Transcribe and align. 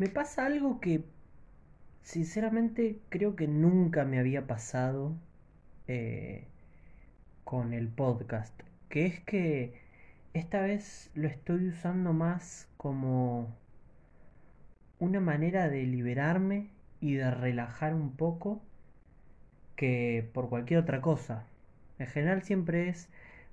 Me 0.00 0.08
pasa 0.08 0.46
algo 0.46 0.80
que 0.80 1.04
sinceramente 2.02 2.98
creo 3.10 3.36
que 3.36 3.46
nunca 3.46 4.06
me 4.06 4.18
había 4.18 4.46
pasado 4.46 5.12
eh, 5.88 6.46
con 7.44 7.74
el 7.74 7.88
podcast, 7.88 8.58
que 8.88 9.04
es 9.04 9.20
que 9.20 9.74
esta 10.32 10.62
vez 10.62 11.10
lo 11.14 11.28
estoy 11.28 11.68
usando 11.68 12.14
más 12.14 12.66
como 12.78 13.54
una 15.00 15.20
manera 15.20 15.68
de 15.68 15.82
liberarme 15.82 16.70
y 17.02 17.16
de 17.16 17.30
relajar 17.30 17.94
un 17.94 18.16
poco 18.16 18.62
que 19.76 20.30
por 20.32 20.48
cualquier 20.48 20.80
otra 20.80 21.02
cosa. 21.02 21.44
En 21.98 22.06
general 22.06 22.42
siempre 22.42 22.88
es 22.88 23.10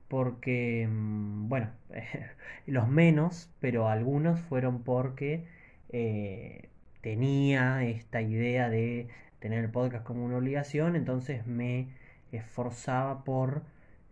porque, 0.08 0.88
mm, 0.90 1.50
bueno, 1.50 1.72
los 2.68 2.88
menos, 2.88 3.52
pero 3.60 3.90
algunos 3.90 4.40
fueron 4.40 4.84
porque 4.84 5.57
eh, 5.90 6.70
tenía 7.02 7.84
esta 7.84 8.22
idea 8.22 8.70
de 8.70 9.08
tener 9.40 9.64
el 9.66 9.72
podcast 9.72 10.04
como 10.06 10.26
una 10.26 10.38
obligación, 10.38 10.96
entonces 10.96 11.46
me 11.48 11.88
esforzaba 12.32 13.24
por 13.24 13.64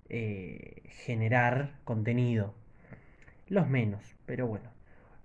eh, 0.09 0.83
generar 1.05 1.73
contenido. 1.83 2.53
Los 3.47 3.67
menos, 3.69 4.15
pero 4.25 4.47
bueno. 4.47 4.69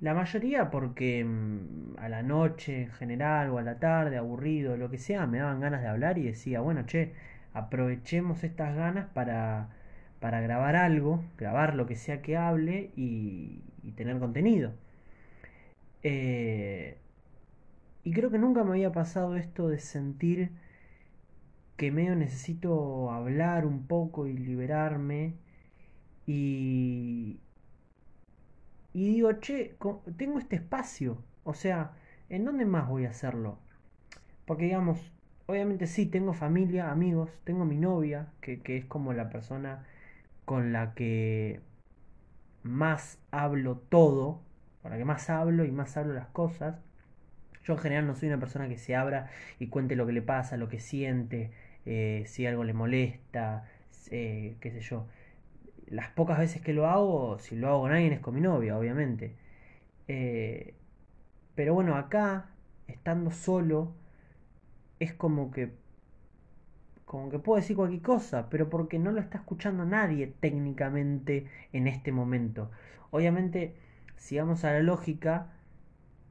La 0.01 0.15
mayoría 0.15 0.71
porque 0.71 1.25
mm, 1.25 1.99
a 1.99 2.09
la 2.09 2.23
noche 2.23 2.83
en 2.85 2.91
general 2.93 3.51
o 3.51 3.59
a 3.59 3.63
la 3.63 3.79
tarde, 3.79 4.17
aburrido, 4.17 4.77
lo 4.77 4.91
que 4.91 4.99
sea, 4.99 5.27
me 5.27 5.39
daban 5.39 5.61
ganas 5.61 5.83
de 5.83 5.89
hablar 5.89 6.19
y 6.19 6.25
decía, 6.25 6.61
bueno, 6.61 6.87
che, 6.87 7.13
aprovechemos 7.53 8.45
estas 8.45 8.75
ganas 8.77 9.07
para, 9.13 9.69
para 10.21 10.41
grabar 10.41 10.77
algo, 10.77 11.23
grabar 11.39 11.75
lo 11.75 11.87
que 11.87 11.97
sea 11.97 12.23
que 12.23 12.37
hable 12.37 12.91
y, 12.97 13.63
y 13.83 13.93
tener 13.93 14.19
contenido. 14.19 14.73
Eh, 16.03 16.99
y 18.05 18.13
creo 18.13 18.31
que 18.31 18.39
nunca 18.39 18.65
me 18.65 18.71
había 18.73 18.93
pasado 18.93 19.37
esto 19.37 19.69
de 19.69 19.79
sentir 19.79 20.51
que 21.77 21.91
medio 21.91 22.15
necesito 22.17 23.11
hablar 23.11 23.67
un 23.67 23.87
poco 23.87 24.27
y 24.27 24.37
liberarme. 24.37 25.35
Y, 26.27 27.41
y 28.93 29.09
digo, 29.09 29.33
che, 29.41 29.77
tengo 30.17 30.39
este 30.39 30.57
espacio. 30.57 31.19
O 31.45 31.55
sea, 31.55 31.93
¿en 32.29 32.45
dónde 32.45 32.65
más 32.67 32.89
voy 32.89 33.07
a 33.07 33.11
hacerlo? 33.11 33.59
Porque 34.47 34.65
digamos, 34.67 35.13
obviamente 35.47 35.87
sí, 35.87 36.07
tengo 36.07 36.33
familia, 36.35 36.91
amigos, 36.93 37.31
tengo 37.45 37.65
mi 37.65 37.77
novia, 37.77 38.29
que, 38.41 38.63
que 38.63 38.79
es 38.79 38.85
como 38.87 39.13
la 39.13 39.31
persona 39.31 39.87
con 40.47 40.73
la 40.73 40.95
que 40.95 41.61
más 42.63 43.19
hablo 43.31 43.77
todo, 43.79 44.41
con 44.83 44.93
que 44.97 45.05
más 45.05 45.31
hablo 45.31 45.65
y 45.65 45.71
más 45.73 45.97
hablo 45.97 46.15
las 46.15 46.29
cosas. 46.29 46.77
Yo 47.65 47.75
en 47.75 47.79
general 47.81 48.07
no 48.07 48.15
soy 48.15 48.29
una 48.29 48.41
persona 48.41 48.69
que 48.69 48.79
se 48.79 48.97
abra 48.97 49.31
y 49.59 49.69
cuente 49.69 49.97
lo 49.97 50.07
que 50.07 50.13
le 50.13 50.23
pasa, 50.23 50.57
lo 50.57 50.69
que 50.69 50.81
siente, 50.81 51.51
eh, 51.87 52.25
si 52.27 52.47
algo 52.47 52.65
le 52.65 52.73
molesta, 52.73 53.65
eh, 54.11 54.57
qué 54.61 54.71
sé 54.71 54.81
yo. 54.81 55.07
Las 55.87 56.11
pocas 56.11 56.39
veces 56.39 56.63
que 56.63 56.73
lo 56.73 56.87
hago, 56.89 57.39
si 57.39 57.57
lo 57.57 57.69
hago 57.69 57.83
con 57.83 57.93
alguien 57.93 58.13
es 58.13 58.21
con 58.21 58.35
mi 58.35 58.41
novia, 58.41 58.79
obviamente. 58.79 59.35
Eh, 60.09 60.75
pero 61.55 61.75
bueno, 61.75 61.97
acá, 61.97 62.51
estando 62.89 63.31
solo, 63.31 63.93
es 65.01 65.13
como 65.15 65.51
que 65.51 65.73
como 67.11 67.29
que 67.29 67.41
puedo 67.41 67.61
decir 67.61 67.75
cualquier 67.75 68.03
cosa, 68.03 68.49
pero 68.51 68.71
porque 68.71 69.01
no 69.01 69.11
lo 69.11 69.21
está 69.21 69.39
escuchando 69.39 69.85
nadie 69.85 70.29
técnicamente 70.29 71.49
en 71.73 71.89
este 71.89 72.13
momento. 72.13 72.71
Obviamente, 73.11 73.75
si 74.21 74.39
vamos 74.39 74.65
a 74.65 74.73
la 74.73 74.81
lógica, 74.81 75.49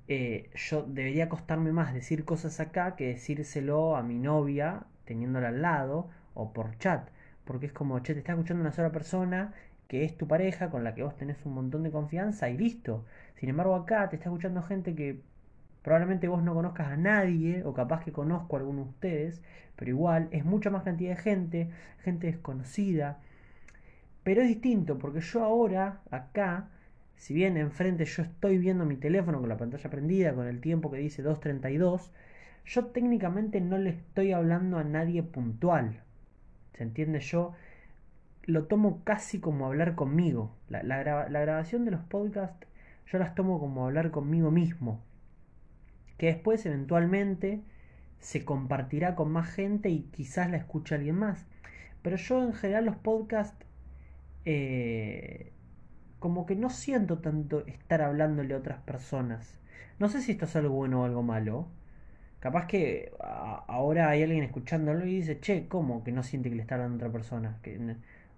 eh, 0.07 0.49
yo 0.55 0.83
debería 0.83 1.27
costarme 1.27 1.71
más 1.73 1.93
decir 1.93 2.23
cosas 2.23 2.59
acá 2.59 2.95
que 2.95 3.07
decírselo 3.07 3.95
a 3.97 4.03
mi 4.03 4.19
novia 4.19 4.83
teniéndola 5.05 5.49
al 5.49 5.61
lado 5.63 6.07
o 6.35 6.53
por 6.53 6.77
chat. 6.77 7.09
Porque 7.45 7.65
es 7.65 7.73
como, 7.73 7.99
che, 7.99 8.13
te 8.13 8.19
está 8.19 8.33
escuchando 8.33 8.61
una 8.61 8.71
sola 8.71 8.91
persona 8.91 9.53
que 9.87 10.05
es 10.05 10.15
tu 10.17 10.27
pareja 10.27 10.69
con 10.69 10.83
la 10.83 10.93
que 10.93 11.03
vos 11.03 11.17
tenés 11.17 11.43
un 11.45 11.55
montón 11.55 11.81
de 11.83 11.91
confianza 11.91 12.49
y 12.49 12.57
listo. 12.57 13.05
Sin 13.35 13.49
embargo, 13.49 13.75
acá 13.75 14.07
te 14.09 14.17
está 14.17 14.29
escuchando 14.29 14.61
gente 14.61 14.93
que 14.95 15.21
probablemente 15.81 16.27
vos 16.27 16.43
no 16.43 16.53
conozcas 16.53 16.89
a 16.89 16.97
nadie 16.97 17.63
o 17.65 17.73
capaz 17.73 18.03
que 18.03 18.11
conozco 18.11 18.55
a 18.55 18.59
alguno 18.59 18.83
de 18.83 18.89
ustedes, 18.89 19.41
pero 19.75 19.89
igual 19.89 20.27
es 20.31 20.45
mucha 20.45 20.69
más 20.69 20.83
cantidad 20.83 21.15
de 21.15 21.21
gente, 21.23 21.69
gente 22.03 22.27
desconocida. 22.27 23.19
Pero 24.23 24.41
es 24.41 24.47
distinto 24.47 24.99
porque 24.99 25.21
yo 25.21 25.43
ahora, 25.43 26.01
acá, 26.11 26.69
si 27.19 27.33
bien 27.33 27.57
enfrente 27.57 28.05
yo 28.05 28.23
estoy 28.23 28.57
viendo 28.57 28.85
mi 28.85 28.95
teléfono 28.95 29.41
con 29.41 29.49
la 29.49 29.57
pantalla 29.57 29.89
prendida, 29.89 30.33
con 30.33 30.47
el 30.47 30.61
tiempo 30.61 30.89
que 30.89 30.99
dice 30.99 31.21
2.32, 31.21 32.11
yo 32.65 32.85
técnicamente 32.87 33.59
no 33.59 33.77
le 33.77 33.89
estoy 33.89 34.31
hablando 34.31 34.77
a 34.77 34.85
nadie 34.85 35.21
puntual. 35.21 36.01
¿Se 36.73 36.83
entiende? 36.83 37.19
Yo 37.19 37.53
lo 38.43 38.67
tomo 38.67 39.03
casi 39.03 39.41
como 39.41 39.65
hablar 39.65 39.95
conmigo. 39.95 40.55
La, 40.69 41.03
grabación 41.03 41.83
de 41.83 41.91
los 41.91 42.01
podcasts 42.01 42.65
yo 43.11 43.19
las 43.19 43.35
tomo 43.35 43.59
como 43.59 43.85
hablar 43.85 44.11
conmigo 44.11 44.49
mismo. 44.49 45.01
Que 46.17 46.27
después 46.27 46.65
eventualmente 46.65 47.61
se 48.19 48.45
compartirá 48.45 49.15
con 49.15 49.29
más 49.29 49.49
gente 49.49 49.89
y 49.89 50.03
quizás 50.03 50.49
la 50.49 50.55
escuche 50.55 50.95
alguien 50.95 51.15
más. 51.15 51.45
Pero 52.01 52.15
yo 52.15 52.41
en 52.41 52.53
general 52.53 52.85
los 52.85 52.95
podcasts 52.95 53.65
eh, 54.45 55.51
como 56.19 56.45
que 56.45 56.55
no 56.55 56.69
siento 56.69 57.19
tanto 57.19 57.65
estar 57.67 58.01
hablándole 58.01 58.53
a 58.53 58.57
otras 58.57 58.79
personas. 58.81 59.59
No 59.99 60.09
sé 60.09 60.21
si 60.21 60.33
esto 60.33 60.45
es 60.45 60.55
algo 60.55 60.75
bueno 60.75 61.01
o 61.01 61.05
algo 61.05 61.23
malo. 61.23 61.67
Capaz 62.39 62.67
que 62.67 63.11
ahora 63.19 64.09
hay 64.09 64.23
alguien 64.23 64.43
escuchándolo 64.43 65.05
y 65.05 65.15
dice, 65.15 65.39
che, 65.39 65.67
¿cómo 65.67 66.03
que 66.03 66.11
no 66.11 66.23
siente 66.23 66.49
que 66.49 66.55
le 66.55 66.61
está 66.61 66.75
hablando 66.75 66.95
a 66.95 67.07
otra 67.07 67.11
persona? 67.11 67.59
Que, 67.61 67.75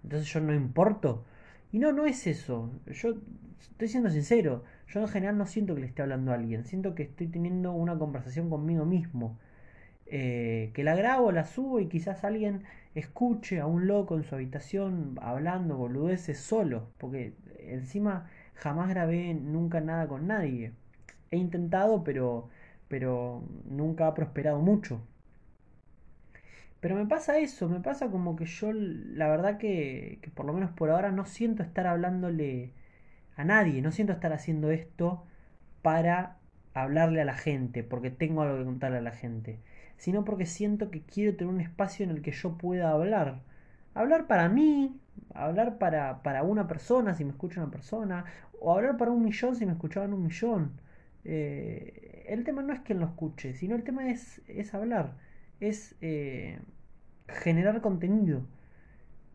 entonces 0.03 0.27
yo 0.33 0.39
no 0.41 0.53
importo. 0.53 1.23
Y 1.71 1.79
no, 1.79 1.91
no 1.91 2.05
es 2.05 2.27
eso. 2.27 2.71
Yo 2.87 3.15
estoy 3.59 3.87
siendo 3.87 4.09
sincero. 4.09 4.63
Yo 4.87 5.01
en 5.01 5.07
general 5.07 5.37
no 5.37 5.45
siento 5.45 5.75
que 5.75 5.81
le 5.81 5.87
esté 5.87 6.01
hablando 6.01 6.31
a 6.31 6.35
alguien. 6.35 6.65
Siento 6.65 6.95
que 6.95 7.03
estoy 7.03 7.27
teniendo 7.27 7.71
una 7.73 7.97
conversación 7.97 8.49
conmigo 8.49 8.85
mismo. 8.85 9.37
Eh, 10.07 10.71
que 10.73 10.83
la 10.83 10.95
grabo, 10.95 11.31
la 11.31 11.45
subo 11.45 11.79
y 11.79 11.87
quizás 11.87 12.23
alguien 12.25 12.63
escuche 12.95 13.59
a 13.59 13.65
un 13.67 13.87
loco 13.87 14.15
en 14.17 14.23
su 14.23 14.35
habitación 14.35 15.17
hablando 15.21 15.77
boludeces 15.77 16.39
solo, 16.39 16.89
porque 16.97 17.33
encima 17.59 18.29
jamás 18.55 18.89
grabé 18.89 19.33
nunca 19.33 19.81
nada 19.81 20.07
con 20.07 20.27
nadie. 20.27 20.73
He 21.31 21.37
intentado, 21.37 22.03
pero, 22.03 22.49
pero 22.87 23.43
nunca 23.65 24.07
ha 24.07 24.13
prosperado 24.13 24.59
mucho. 24.59 25.01
Pero 26.79 26.95
me 26.95 27.05
pasa 27.05 27.37
eso, 27.39 27.69
me 27.69 27.79
pasa 27.79 28.09
como 28.09 28.35
que 28.35 28.45
yo 28.45 28.71
la 28.73 29.27
verdad 29.29 29.57
que, 29.57 30.19
que 30.21 30.29
por 30.31 30.45
lo 30.45 30.53
menos 30.53 30.71
por 30.71 30.89
ahora 30.89 31.11
no 31.11 31.25
siento 31.25 31.61
estar 31.63 31.85
hablándole 31.87 32.73
a 33.35 33.43
nadie, 33.45 33.81
no 33.81 33.91
siento 33.91 34.13
estar 34.13 34.33
haciendo 34.33 34.71
esto 34.71 35.23
para 35.83 36.37
hablarle 36.73 37.21
a 37.21 37.25
la 37.25 37.35
gente, 37.35 37.83
porque 37.83 38.11
tengo 38.11 38.41
algo 38.43 38.57
que 38.59 38.65
contarle 38.65 38.97
a 38.99 39.01
la 39.01 39.11
gente 39.11 39.59
sino 40.01 40.25
porque 40.25 40.47
siento 40.47 40.89
que 40.89 41.03
quiero 41.03 41.37
tener 41.37 41.53
un 41.53 41.61
espacio 41.61 42.03
en 42.03 42.09
el 42.09 42.23
que 42.23 42.31
yo 42.31 42.57
pueda 42.57 42.89
hablar. 42.89 43.43
Hablar 43.93 44.25
para 44.25 44.49
mí, 44.49 44.99
hablar 45.35 45.77
para, 45.77 46.23
para 46.23 46.41
una 46.41 46.67
persona 46.67 47.13
si 47.13 47.23
me 47.23 47.29
escucha 47.29 47.61
una 47.61 47.69
persona, 47.69 48.25
o 48.59 48.75
hablar 48.75 48.97
para 48.97 49.11
un 49.11 49.23
millón 49.23 49.55
si 49.55 49.63
me 49.67 49.73
escuchaban 49.73 50.11
un 50.13 50.23
millón. 50.23 50.71
Eh, 51.23 52.25
el 52.27 52.43
tema 52.43 52.63
no 52.63 52.73
es 52.73 52.79
quien 52.79 52.99
lo 52.99 53.05
escuche, 53.05 53.53
sino 53.53 53.75
el 53.75 53.83
tema 53.83 54.09
es, 54.09 54.41
es 54.47 54.73
hablar, 54.73 55.17
es 55.59 55.95
eh, 56.01 56.57
generar 57.27 57.79
contenido. 57.81 58.41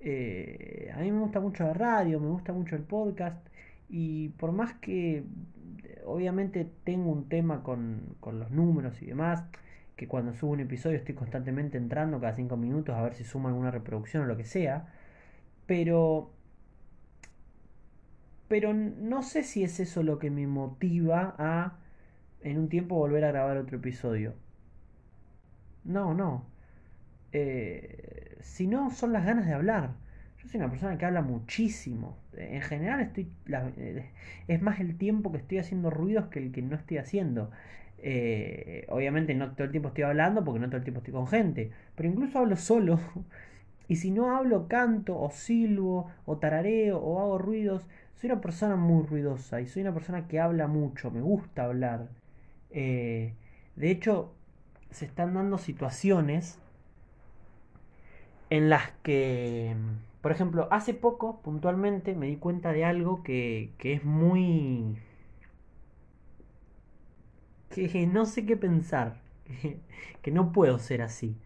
Eh, 0.01 0.91
a 0.93 0.99
mí 0.99 1.13
me 1.13 1.21
gusta 1.21 1.39
mucho 1.39 1.63
la 1.63 1.75
radio, 1.75 2.19
me 2.19 2.29
gusta 2.29 2.53
mucho 2.53 2.75
el 2.75 2.83
podcast, 2.83 3.39
y 3.89 4.31
por 4.31 4.51
más 4.51 4.75
que 4.75 5.23
obviamente 6.05 6.69
tengo 6.83 7.13
un 7.13 7.29
tema 7.29 7.63
con, 7.63 8.17
con 8.19 8.41
los 8.41 8.51
números 8.51 9.01
y 9.01 9.07
demás, 9.07 9.45
que 9.97 10.07
cuando 10.09 10.35
subo 10.35 10.53
un 10.53 10.61
episodio 10.61 10.99
estoy 10.99 11.15
constantemente 11.15 11.79
entrando 11.79 12.21
cada 12.21 12.35
5 12.35 12.57
minutos 12.57 12.95
a 12.95 13.03
ver 13.03 13.15
si 13.15 13.25
sumo 13.25 13.49
alguna 13.49 13.71
reproducción 13.71 14.25
o 14.25 14.27
lo 14.27 14.37
que 14.37 14.45
sea. 14.45 14.89
Pero. 15.67 16.33
Pero 18.49 18.75
no 18.75 19.23
sé 19.23 19.43
si 19.43 19.65
es 19.65 19.81
eso 19.81 20.03
lo 20.03 20.19
que 20.19 20.31
me 20.31 20.47
motiva 20.47 21.35
a 21.39 21.79
en 22.43 22.59
un 22.59 22.69
tiempo 22.69 22.95
volver 22.97 23.25
a 23.25 23.29
grabar 23.33 23.57
otro 23.57 23.79
episodio. 23.79 24.35
No, 25.85 26.15
no. 26.15 26.47
Eh, 27.33 28.39
si 28.41 28.67
no, 28.67 28.91
son 28.91 29.13
las 29.13 29.25
ganas 29.25 29.47
de 29.47 29.55
hablar. 29.55 29.95
Yo 30.43 30.49
soy 30.49 30.61
una 30.61 30.71
persona 30.71 30.99
que 30.99 31.07
habla 31.07 31.23
muchísimo. 31.23 32.19
En 32.37 32.63
general 32.63 33.01
estoy. 33.01 33.29
Eh, 33.49 34.11
es 34.49 34.63
más 34.63 34.81
el 34.81 34.97
tiempo 34.99 35.33
que 35.33 35.39
estoy 35.39 35.59
haciendo 35.59 35.91
ruidos 35.91 36.27
que 36.27 36.39
el 36.39 36.53
que 36.53 36.63
no 36.63 36.77
estoy 36.77 36.99
haciendo. 36.99 37.51
Eh, 37.99 38.87
obviamente 38.89 39.35
no 39.35 39.53
todo 39.53 39.65
el 39.65 39.71
tiempo 39.71 39.89
estoy 39.89 40.05
hablando 40.05 40.45
porque 40.45 40.61
no 40.61 40.67
todo 40.69 40.77
el 40.79 40.85
tiempo 40.85 40.99
estoy 41.01 41.15
con 41.15 41.27
gente, 41.27 41.71
pero 41.95 42.09
incluso 42.09 42.39
hablo 42.39 42.57
solo. 42.57 43.01
Y 43.89 43.97
si 43.97 44.11
no 44.11 44.37
hablo, 44.37 44.67
canto 44.69 45.17
o 45.19 45.31
silbo 45.31 46.11
o 46.25 46.39
tarareo 46.39 46.99
o 46.99 47.21
hago 47.21 47.39
ruidos. 47.39 47.87
Soy 48.17 48.31
una 48.31 48.41
persona 48.41 48.77
muy 48.77 49.07
ruidosa 49.07 49.61
y 49.61 49.69
soy 49.69 49.83
una 49.83 49.95
persona 49.95 50.27
que 50.27 50.41
habla 50.41 50.67
mucho, 50.67 51.11
me 51.11 51.21
gusta 51.21 51.65
hablar. 51.65 52.09
Eh, 52.71 53.35
de 53.77 53.91
hecho, 53.91 54.33
se 54.91 55.05
están 55.07 55.35
dando 55.35 55.59
situaciones 55.59 56.59
en 58.51 58.71
las 58.71 58.91
que, 59.03 59.75
por 60.23 60.33
ejemplo, 60.33 60.69
hace 60.71 60.95
poco, 60.95 61.41
puntualmente, 61.43 62.15
me 62.15 62.27
di 62.27 62.37
cuenta 62.37 62.73
de 62.73 62.85
algo 62.85 63.23
que, 63.23 63.71
que 63.79 63.95
es 63.95 64.05
muy... 64.05 64.97
que 67.77 68.07
no 68.07 68.27
sé 68.27 68.47
qué 68.47 68.57
pensar, 68.57 69.21
que, 70.23 70.31
no 70.31 70.53
puedo 70.53 70.79
ser 70.79 71.03
así. 71.03 71.37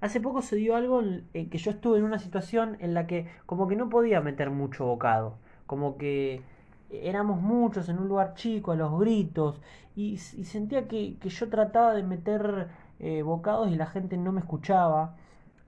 Hace 0.00 0.20
poco 0.20 0.42
se 0.42 0.56
dio 0.56 0.76
algo 0.76 1.02
en 1.02 1.50
que 1.50 1.58
yo 1.58 1.70
estuve 1.70 1.98
en 1.98 2.04
una 2.04 2.18
situación 2.18 2.76
en 2.80 2.92
la 2.94 3.06
que 3.06 3.26
como 3.46 3.66
que 3.66 3.76
no 3.76 3.88
podía 3.88 4.20
meter 4.20 4.50
mucho 4.50 4.84
bocado, 4.84 5.38
como 5.66 5.96
que 5.96 6.42
éramos 6.90 7.40
muchos 7.40 7.88
en 7.88 7.98
un 7.98 8.08
lugar 8.08 8.34
chico, 8.34 8.72
a 8.72 8.76
los 8.76 8.98
gritos, 8.98 9.60
y, 9.94 10.18
sentía 10.18 10.88
que, 10.88 11.16
que, 11.18 11.28
yo 11.30 11.48
trataba 11.48 11.94
de 11.94 12.02
meter 12.02 12.68
eh, 12.98 13.22
bocados 13.22 13.70
y 13.70 13.76
la 13.76 13.86
gente 13.86 14.16
no 14.16 14.32
me 14.32 14.40
escuchaba 14.40 15.16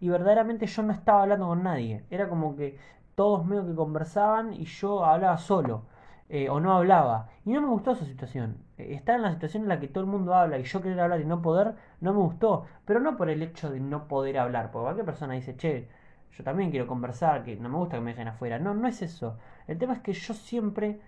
y 0.01 0.09
verdaderamente 0.09 0.67
yo 0.67 0.83
no 0.83 0.93
estaba 0.93 1.23
hablando 1.23 1.47
con 1.47 1.63
nadie. 1.63 2.05
Era 2.11 2.29
como 2.29 2.57
que 2.57 2.79
todos 3.15 3.45
medio 3.47 3.67
que 3.67 3.75
conversaban 3.75 4.53
y 4.53 4.65
yo 4.65 5.05
hablaba 5.05 5.39
solo. 5.39 5.85
Eh, 6.29 6.49
o 6.51 6.61
no 6.61 6.73
hablaba. 6.75 7.29
Y 7.45 7.53
no 7.53 7.63
me 7.63 7.69
gustó 7.69 7.93
esa 7.93 8.05
situación. 8.05 8.68
Eh, 8.79 8.95
estar 8.95 9.17
en 9.17 9.23
la 9.23 9.33
situación 9.33 9.65
en 9.65 9.69
la 9.69 9.81
que 9.81 9.89
todo 9.89 10.05
el 10.05 10.11
mundo 10.11 10.35
habla 10.35 10.59
y 10.59 10.65
yo 10.65 10.81
querer 10.81 11.01
hablar 11.01 11.21
y 11.21 11.25
no 11.25 11.43
poder, 11.43 11.75
no 12.01 12.13
me 12.13 12.21
gustó. 12.21 12.67
Pero 12.85 13.01
no 13.01 13.17
por 13.17 13.31
el 13.31 13.43
hecho 13.43 13.71
de 13.71 13.81
no 13.81 14.09
poder 14.09 14.39
hablar. 14.39 14.71
Porque 14.71 14.85
cualquier 14.85 15.07
persona 15.07 15.35
dice, 15.35 15.57
che, 15.57 15.89
yo 16.33 16.45
también 16.45 16.71
quiero 16.71 16.87
conversar, 16.87 17.45
que 17.45 17.57
no 17.57 17.69
me 17.69 17.77
gusta 17.79 17.97
que 17.97 18.03
me 18.03 18.11
dejen 18.13 18.29
afuera. 18.29 18.59
No, 18.59 18.75
no 18.75 18.89
es 18.89 19.03
eso. 19.03 19.39
El 19.67 19.79
tema 19.79 19.95
es 19.95 20.01
que 20.01 20.13
yo 20.13 20.35
siempre 20.35 21.01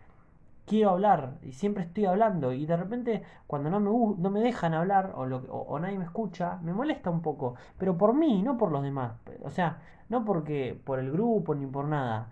quiero 0.67 0.91
hablar 0.91 1.39
y 1.43 1.53
siempre 1.53 1.83
estoy 1.85 2.07
hablando 2.07 2.53
y 2.53 2.65
de 2.65 2.77
repente 2.77 3.23
cuando 3.49 3.71
no 3.71 3.81
me, 3.81 3.91
no 4.23 4.31
me 4.31 4.41
dejan 4.41 4.73
hablar 4.75 5.13
o, 5.17 5.27
lo, 5.27 5.39
o, 5.39 5.79
nadie 5.81 5.99
me 5.99 6.05
escucha, 6.05 6.59
me 6.63 6.73
molesta 6.73 7.11
un 7.11 7.23
poco, 7.23 7.57
pero 7.77 7.99
por 7.99 8.15
mí, 8.15 8.41
no 8.43 8.57
por 8.57 8.71
los 8.71 8.83
demás. 8.83 9.15
O 9.43 9.51
sea, 9.51 9.79
no 10.09 10.25
porque 10.25 10.81
por 10.85 11.01
el 11.01 11.11
grupo 11.11 11.55
ni 11.55 11.67
por 11.67 11.87
nada. 11.87 12.31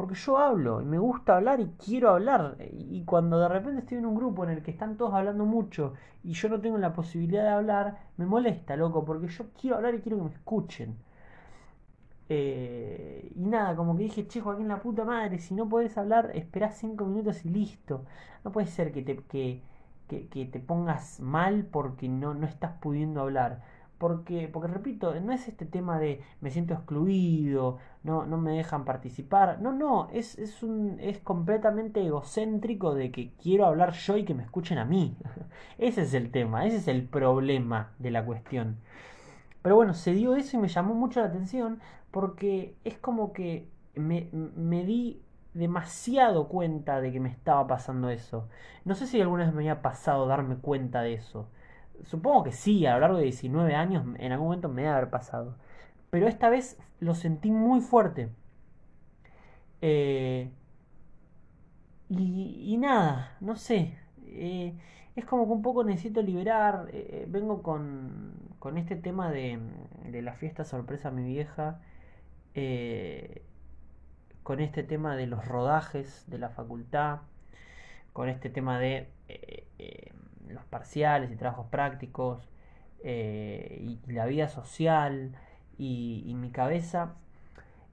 Porque 0.00 0.14
yo 0.14 0.38
hablo 0.38 0.80
y 0.80 0.86
me 0.86 0.98
gusta 0.98 1.36
hablar 1.36 1.60
y 1.60 1.72
quiero 1.76 2.08
hablar. 2.08 2.56
Y 2.72 3.04
cuando 3.04 3.38
de 3.38 3.48
repente 3.48 3.80
estoy 3.80 3.98
en 3.98 4.06
un 4.06 4.14
grupo 4.14 4.44
en 4.44 4.50
el 4.50 4.62
que 4.62 4.70
están 4.70 4.96
todos 4.96 5.12
hablando 5.12 5.44
mucho 5.44 5.92
y 6.24 6.32
yo 6.32 6.48
no 6.48 6.58
tengo 6.58 6.78
la 6.78 6.94
posibilidad 6.94 7.42
de 7.42 7.50
hablar, 7.50 7.98
me 8.16 8.24
molesta, 8.24 8.76
loco, 8.76 9.04
porque 9.04 9.28
yo 9.28 9.50
quiero 9.60 9.76
hablar 9.76 9.94
y 9.94 10.00
quiero 10.00 10.16
que 10.16 10.24
me 10.24 10.30
escuchen. 10.30 10.96
Eh, 12.30 13.30
y 13.34 13.44
nada, 13.44 13.76
como 13.76 13.94
que 13.94 14.04
dije, 14.04 14.26
che, 14.26 14.40
Joaquín, 14.40 14.68
la 14.68 14.80
puta 14.80 15.04
madre, 15.04 15.38
si 15.38 15.52
no 15.54 15.68
podés 15.68 15.98
hablar, 15.98 16.30
esperás 16.34 16.78
cinco 16.78 17.04
minutos 17.04 17.44
y 17.44 17.50
listo. 17.50 18.06
No 18.42 18.52
puede 18.52 18.68
ser 18.68 18.92
que 18.92 19.02
te, 19.02 19.18
que, 19.24 19.60
que, 20.08 20.46
te 20.46 20.60
pongas 20.60 21.20
mal 21.20 21.66
porque 21.70 22.08
no, 22.08 22.32
no 22.32 22.46
estás 22.46 22.72
pudiendo 22.80 23.20
hablar. 23.20 23.62
Porque, 24.00 24.48
porque 24.48 24.68
repito, 24.68 25.14
no 25.20 25.30
es 25.30 25.46
este 25.46 25.66
tema 25.66 25.98
de 25.98 26.22
me 26.40 26.50
siento 26.50 26.72
excluido, 26.72 27.76
no, 28.02 28.24
no 28.24 28.38
me 28.38 28.52
dejan 28.52 28.86
participar. 28.86 29.60
No, 29.60 29.72
no, 29.72 30.08
es, 30.10 30.38
es, 30.38 30.62
un, 30.62 30.96
es 31.00 31.18
completamente 31.18 32.06
egocéntrico 32.06 32.94
de 32.94 33.12
que 33.12 33.32
quiero 33.42 33.66
hablar 33.66 33.92
yo 33.92 34.16
y 34.16 34.24
que 34.24 34.32
me 34.34 34.42
escuchen 34.42 34.78
a 34.78 34.86
mí. 34.86 35.18
ese 35.78 36.02
es 36.02 36.14
el 36.14 36.30
tema, 36.30 36.64
ese 36.66 36.78
es 36.78 36.88
el 36.88 37.04
problema 37.04 37.92
de 37.98 38.10
la 38.10 38.24
cuestión. 38.24 38.78
Pero 39.62 39.76
bueno, 39.76 39.92
se 39.92 40.14
dio 40.14 40.34
eso 40.34 40.56
y 40.56 40.60
me 40.60 40.68
llamó 40.68 40.94
mucho 40.94 41.20
la 41.20 41.26
atención 41.26 41.80
porque 42.10 42.76
es 42.84 42.98
como 42.98 43.34
que 43.34 43.68
me, 43.94 44.30
me 44.32 44.84
di 44.84 45.20
demasiado 45.52 46.48
cuenta 46.48 47.02
de 47.02 47.12
que 47.12 47.20
me 47.20 47.28
estaba 47.28 47.66
pasando 47.66 48.08
eso. 48.08 48.48
No 48.86 48.94
sé 48.94 49.06
si 49.06 49.20
alguna 49.20 49.44
vez 49.44 49.52
me 49.52 49.60
había 49.60 49.82
pasado 49.82 50.26
darme 50.26 50.56
cuenta 50.56 51.02
de 51.02 51.14
eso. 51.14 51.48
Supongo 52.04 52.44
que 52.44 52.52
sí, 52.52 52.86
a 52.86 52.94
lo 52.94 53.00
largo 53.00 53.18
de 53.18 53.24
19 53.24 53.74
años 53.74 54.04
en 54.18 54.32
algún 54.32 54.48
momento 54.48 54.68
me 54.68 54.82
debe 54.82 54.94
haber 54.94 55.10
pasado. 55.10 55.56
Pero 56.10 56.28
esta 56.28 56.48
vez 56.50 56.78
lo 57.00 57.14
sentí 57.14 57.50
muy 57.50 57.80
fuerte. 57.80 58.30
Eh, 59.82 60.50
y, 62.08 62.76
nada, 62.78 63.36
no 63.40 63.56
sé. 63.56 63.96
Eh, 64.26 64.74
es 65.16 65.24
como 65.24 65.46
que 65.46 65.52
un 65.52 65.62
poco 65.62 65.84
necesito 65.84 66.22
liberar. 66.22 66.88
Eh, 66.92 67.26
vengo 67.28 67.62
con, 67.62 68.32
con 68.58 68.78
este 68.78 68.96
tema 68.96 69.30
de, 69.30 69.58
de 70.10 70.22
la 70.22 70.34
fiesta 70.34 70.64
sorpresa 70.64 71.08
a 71.08 71.12
mi 71.12 71.24
vieja 71.24 71.80
con 74.42 74.60
este 74.60 74.82
tema 74.82 75.14
de 75.16 75.26
los 75.26 75.46
rodajes 75.46 76.24
de 76.26 76.38
la 76.38 76.48
facultad, 76.50 77.20
con 78.12 78.28
este 78.28 78.50
tema 78.50 78.78
de 78.80 79.08
los 80.50 80.64
parciales 80.64 81.30
y 81.30 81.36
trabajos 81.36 81.66
prácticos, 81.66 82.48
y, 83.02 83.98
la 84.06 84.26
vida 84.26 84.48
social, 84.48 85.36
y, 85.78 86.34
mi 86.36 86.50
cabeza, 86.50 87.14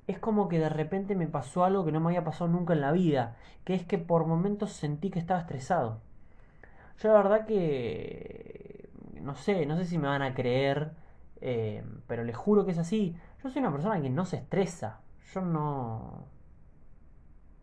es 0.07 0.19
como 0.19 0.47
que 0.49 0.59
de 0.59 0.69
repente 0.69 1.15
me 1.15 1.27
pasó 1.27 1.63
algo 1.63 1.85
que 1.85 1.91
no 1.91 1.99
me 1.99 2.07
había 2.07 2.23
pasado 2.23 2.49
nunca 2.49 2.73
en 2.73 2.81
la 2.81 2.91
vida, 2.91 3.35
que 3.63 3.73
es 3.73 3.85
que 3.85 3.97
por 3.97 4.25
momentos 4.25 4.71
sentí 4.73 5.09
que 5.09 5.19
estaba 5.19 5.39
estresado. 5.39 6.01
Yo 6.99 7.09
la 7.09 7.15
verdad 7.21 7.45
que 7.45 8.89
no 9.21 9.35
sé, 9.35 9.65
no 9.65 9.75
sé 9.77 9.85
si 9.85 9.97
me 9.97 10.07
van 10.07 10.21
a 10.21 10.33
creer, 10.33 10.91
pero 12.07 12.23
les 12.23 12.35
juro 12.35 12.65
que 12.65 12.71
es 12.71 12.77
así. 12.77 13.15
Yo 13.43 13.49
soy 13.49 13.61
una 13.61 13.71
persona 13.71 14.01
que 14.01 14.09
no 14.09 14.25
se 14.25 14.37
estresa. 14.37 15.01
Yo 15.33 15.41
no. 15.41 16.25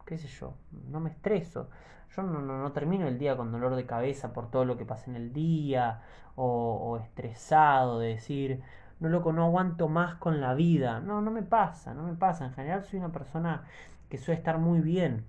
¿Qué 0.05 0.19
sé 0.19 0.29
yo? 0.29 0.55
No 0.89 1.01
me 1.01 1.11
estreso. 1.11 1.71
Yo 2.17 2.23
no, 2.23 2.41
no, 2.41 2.73
termino 2.73 3.09
el 3.09 3.19
día 3.19 3.37
con 3.37 3.51
dolor 3.51 3.75
de 3.77 3.87
cabeza 3.87 4.33
por 4.33 4.51
todo 4.51 4.65
lo 4.65 4.77
que 4.77 4.85
pasa 4.85 5.11
en 5.11 5.17
el 5.17 5.33
día. 5.33 6.03
O, 6.37 6.99
estresado 7.03 8.01
de 8.01 8.09
decir, 8.09 8.63
no 9.01 9.09
loco, 9.09 9.33
no 9.33 9.45
aguanto 9.45 9.89
más 9.89 10.17
con 10.17 10.41
la 10.41 10.55
vida. 10.55 11.01
No, 11.01 11.21
no 11.21 11.31
me 11.31 11.43
pasa, 11.43 11.95
no 11.95 12.05
me 12.05 12.15
pasa. 12.15 12.47
En 12.47 12.53
general 12.53 12.85
soy 12.85 12.99
una 12.99 13.13
persona 13.13 13.65
que 14.09 14.19
suele 14.19 14.39
estar 14.39 14.59
muy 14.59 14.81
bien. 14.81 15.25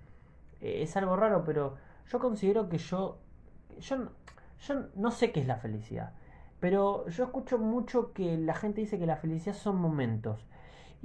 Eh, 0.60 0.82
es 0.82 0.96
algo 0.96 1.16
raro, 1.16 1.44
pero 1.44 1.76
yo 2.10 2.18
considero 2.18 2.68
que 2.68 2.78
yo. 2.78 3.18
Yo, 3.80 4.08
yo 4.60 4.74
no 4.94 5.10
sé 5.10 5.32
qué 5.32 5.40
es 5.40 5.46
la 5.46 5.56
felicidad. 5.56 6.12
Pero 6.60 7.06
yo 7.08 7.24
escucho 7.24 7.58
mucho 7.58 8.12
que 8.12 8.36
la 8.38 8.54
gente 8.54 8.80
dice 8.80 8.98
que 8.98 9.06
la 9.06 9.16
felicidad 9.16 9.54
son 9.54 9.76
momentos. 9.76 10.46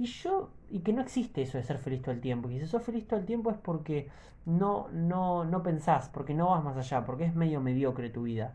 Y 0.02 0.06
yo, 0.06 0.50
y 0.68 0.80
que 0.80 0.92
no 0.92 1.00
existe 1.00 1.42
eso 1.42 1.58
de 1.58 1.62
ser 1.62 1.78
feliz 1.78 2.02
todo 2.02 2.10
el 2.10 2.20
tiempo. 2.20 2.50
Y 2.50 2.58
si 2.58 2.66
sos 2.66 2.82
feliz 2.82 3.06
todo 3.06 3.20
el 3.20 3.24
tiempo 3.24 3.52
es 3.52 3.56
porque 3.56 4.08
no, 4.44 4.88
no, 4.92 5.44
no 5.44 5.62
pensás, 5.62 6.08
porque 6.08 6.34
no 6.34 6.50
vas 6.50 6.64
más 6.64 6.76
allá, 6.76 7.04
porque 7.04 7.22
es 7.22 7.36
medio 7.36 7.60
mediocre 7.60 8.10
tu 8.10 8.24
vida. 8.24 8.52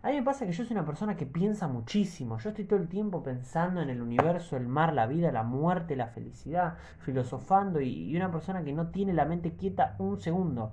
A 0.00 0.08
mí 0.08 0.14
me 0.14 0.22
pasa 0.22 0.46
que 0.46 0.52
yo 0.52 0.64
soy 0.64 0.72
una 0.72 0.86
persona 0.86 1.14
que 1.14 1.26
piensa 1.26 1.68
muchísimo. 1.68 2.38
Yo 2.38 2.48
estoy 2.48 2.64
todo 2.64 2.78
el 2.78 2.88
tiempo 2.88 3.22
pensando 3.22 3.82
en 3.82 3.90
el 3.90 4.00
universo, 4.00 4.56
el 4.56 4.68
mar, 4.68 4.94
la 4.94 5.06
vida, 5.06 5.30
la 5.32 5.42
muerte, 5.42 5.96
la 5.96 6.06
felicidad, 6.06 6.78
filosofando 7.00 7.78
y, 7.82 8.16
una 8.16 8.32
persona 8.32 8.64
que 8.64 8.72
no 8.72 8.86
tiene 8.86 9.12
la 9.12 9.26
mente 9.26 9.52
quieta 9.52 9.96
un 9.98 10.18
segundo. 10.18 10.72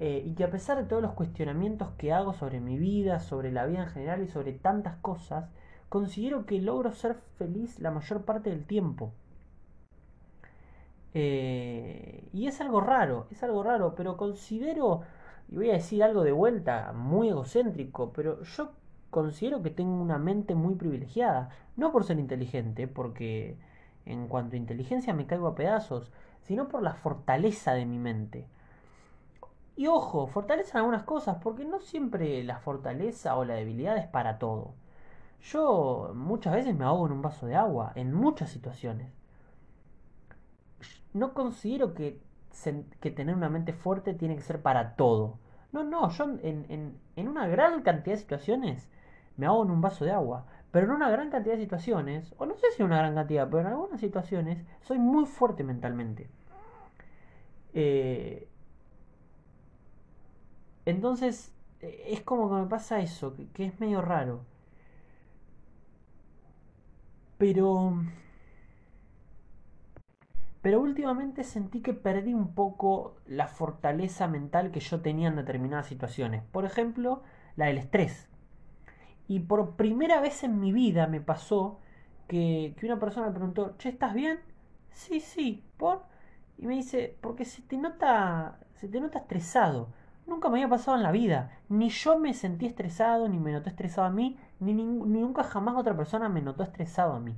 Eh, 0.00 0.22
y 0.22 0.34
que 0.34 0.44
a 0.44 0.50
pesar 0.50 0.76
de 0.76 0.84
todos 0.84 1.00
los 1.00 1.12
cuestionamientos 1.12 1.88
que 1.96 2.12
hago 2.12 2.34
sobre 2.34 2.60
mi 2.60 2.76
vida, 2.76 3.20
sobre 3.20 3.52
la 3.52 3.64
vida 3.64 3.84
en 3.84 3.88
general 3.88 4.22
y 4.22 4.28
sobre 4.28 4.52
tantas 4.52 4.96
cosas, 4.96 5.48
considero 5.88 6.46
que 6.46 6.60
logro 6.60 6.92
ser 6.92 7.16
feliz 7.36 7.78
la 7.80 7.90
mayor 7.90 8.24
parte 8.24 8.50
del 8.50 8.64
tiempo. 8.64 9.12
Eh, 11.14 12.28
y 12.32 12.46
es 12.46 12.60
algo 12.60 12.80
raro, 12.80 13.26
es 13.30 13.42
algo 13.42 13.62
raro, 13.62 13.94
pero 13.94 14.16
considero, 14.16 15.02
y 15.48 15.56
voy 15.56 15.70
a 15.70 15.74
decir 15.74 16.02
algo 16.02 16.22
de 16.22 16.32
vuelta, 16.32 16.92
muy 16.92 17.28
egocéntrico, 17.28 18.12
pero 18.12 18.42
yo 18.42 18.72
considero 19.10 19.62
que 19.62 19.70
tengo 19.70 20.00
una 20.00 20.18
mente 20.18 20.54
muy 20.54 20.74
privilegiada, 20.74 21.50
no 21.76 21.92
por 21.92 22.04
ser 22.04 22.18
inteligente, 22.18 22.86
porque 22.88 23.56
en 24.06 24.28
cuanto 24.28 24.56
a 24.56 24.58
inteligencia 24.58 25.14
me 25.14 25.26
caigo 25.26 25.48
a 25.48 25.54
pedazos, 25.54 26.12
sino 26.42 26.68
por 26.68 26.82
la 26.82 26.94
fortaleza 26.94 27.74
de 27.74 27.86
mi 27.86 27.98
mente. 27.98 28.46
Y 29.76 29.86
ojo, 29.86 30.26
fortaleza 30.26 30.72
en 30.72 30.78
algunas 30.78 31.04
cosas, 31.04 31.38
porque 31.42 31.64
no 31.64 31.80
siempre 31.80 32.42
la 32.44 32.58
fortaleza 32.58 33.36
o 33.36 33.44
la 33.44 33.54
debilidad 33.54 33.96
es 33.96 34.06
para 34.08 34.38
todo. 34.38 34.74
Yo 35.42 36.12
muchas 36.14 36.54
veces 36.54 36.74
me 36.74 36.84
ahogo 36.84 37.06
en 37.06 37.12
un 37.12 37.22
vaso 37.22 37.46
de 37.46 37.54
agua, 37.54 37.92
en 37.94 38.12
muchas 38.12 38.50
situaciones. 38.50 39.12
No 41.14 41.34
considero 41.34 41.94
que, 41.94 42.20
que 43.00 43.10
tener 43.10 43.34
una 43.34 43.48
mente 43.48 43.72
fuerte 43.72 44.14
tiene 44.14 44.36
que 44.36 44.42
ser 44.42 44.62
para 44.62 44.96
todo. 44.96 45.38
No, 45.72 45.84
no, 45.84 46.10
yo 46.10 46.24
en, 46.24 46.66
en, 46.68 46.98
en 47.16 47.28
una 47.28 47.46
gran 47.46 47.82
cantidad 47.82 48.14
de 48.16 48.20
situaciones 48.20 48.88
me 49.36 49.46
ahogo 49.46 49.64
en 49.64 49.70
un 49.70 49.80
vaso 49.80 50.04
de 50.04 50.12
agua. 50.12 50.46
Pero 50.70 50.86
en 50.86 50.92
una 50.92 51.10
gran 51.10 51.30
cantidad 51.30 51.54
de 51.54 51.62
situaciones, 51.62 52.34
o 52.36 52.44
no 52.44 52.54
sé 52.56 52.66
si 52.76 52.82
una 52.82 52.98
gran 52.98 53.14
cantidad, 53.14 53.48
pero 53.48 53.60
en 53.60 53.66
algunas 53.68 54.00
situaciones, 54.00 54.62
soy 54.82 54.98
muy 54.98 55.24
fuerte 55.24 55.64
mentalmente. 55.64 56.28
Eh, 57.72 58.48
entonces, 60.84 61.54
eh, 61.80 62.04
es 62.08 62.22
como 62.22 62.48
que 62.48 62.62
me 62.62 62.66
pasa 62.66 63.00
eso, 63.00 63.34
que, 63.54 63.64
es 63.66 63.80
medio 63.80 64.02
raro. 64.02 64.44
Pero... 67.38 67.94
Pero 70.60 70.80
últimamente 70.80 71.44
sentí 71.44 71.80
que 71.80 71.94
perdí 71.94 72.34
un 72.34 72.54
poco 72.54 73.16
la 73.26 73.46
fortaleza 73.46 74.26
mental 74.26 74.72
que 74.72 74.80
yo 74.80 75.00
tenía 75.00 75.28
en 75.28 75.36
determinadas 75.36 75.86
situaciones. 75.86 76.42
Por 76.42 76.64
ejemplo, 76.64 77.22
la 77.56 77.66
del 77.66 77.78
estrés. 77.78 78.28
Y 79.28 79.40
por 79.40 79.76
primera 79.76 80.20
vez 80.20 80.42
en 80.42 80.58
mi 80.58 80.72
vida 80.72 81.06
me 81.06 81.20
pasó 81.20 81.78
que, 82.26 82.74
que 82.78 82.86
una 82.86 82.98
persona 82.98 83.28
me 83.28 83.32
preguntó, 83.34 83.76
che, 83.78 83.88
¿estás 83.90 84.14
bien? 84.14 84.40
Sí, 84.90 85.20
sí, 85.20 85.64
¿por? 85.76 86.02
Y 86.58 86.66
me 86.66 86.74
dice, 86.74 87.16
porque 87.20 87.44
se 87.44 87.62
te 87.62 87.76
nota, 87.76 88.58
se 88.74 88.88
te 88.88 89.00
nota 89.00 89.18
estresado. 89.20 89.88
Nunca 90.26 90.48
me 90.48 90.58
había 90.58 90.68
pasado 90.68 90.96
en 90.96 91.04
la 91.04 91.12
vida. 91.12 91.58
Ni 91.68 91.88
yo 91.88 92.18
me 92.18 92.34
sentí 92.34 92.66
estresado, 92.66 93.28
ni 93.28 93.38
me 93.38 93.52
noté 93.52 93.70
estresado 93.70 94.08
a 94.08 94.10
mí, 94.10 94.36
ni, 94.60 94.74
nunca 94.74 95.44
jamás 95.44 95.76
otra 95.76 95.96
persona 95.96 96.28
me 96.28 96.42
notó 96.42 96.62
estresado 96.62 97.14
a 97.14 97.20
mí. 97.20 97.34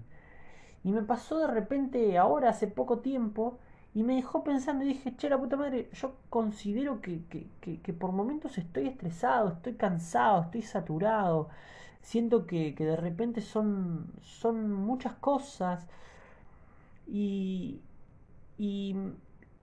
Y 0.85 0.93
me 0.93 1.03
pasó 1.03 1.39
de 1.39 1.47
repente 1.49 2.19
ahora, 2.19 2.51
hace 2.51 2.67
poco 2.67 2.99
tiempo, 3.01 3.59
y 3.95 4.03
me 4.03 4.15
dejó 4.17 4.45
pensando 4.45 4.85
y 4.85 4.89
dije, 4.89 5.17
che, 5.17 5.29
la 5.29 5.39
puta 5.39 5.57
madre, 5.57 5.91
yo 5.93 6.15
considero 6.31 7.01
que, 7.01 7.23
que, 7.29 7.81
que, 7.81 7.93
por 7.93 8.13
momentos 8.13 8.57
estoy 8.59 8.87
estresado, 8.87 9.49
estoy 9.51 9.75
cansado, 9.75 10.43
estoy 10.43 10.63
saturado. 10.63 11.49
Siento 12.03 12.47
que, 12.47 12.73
de 12.79 12.97
repente 12.97 13.41
son, 13.41 14.07
son 14.23 14.73
muchas 14.73 15.15
cosas. 15.15 15.87
Y, 17.07 17.81
y, 18.59 18.95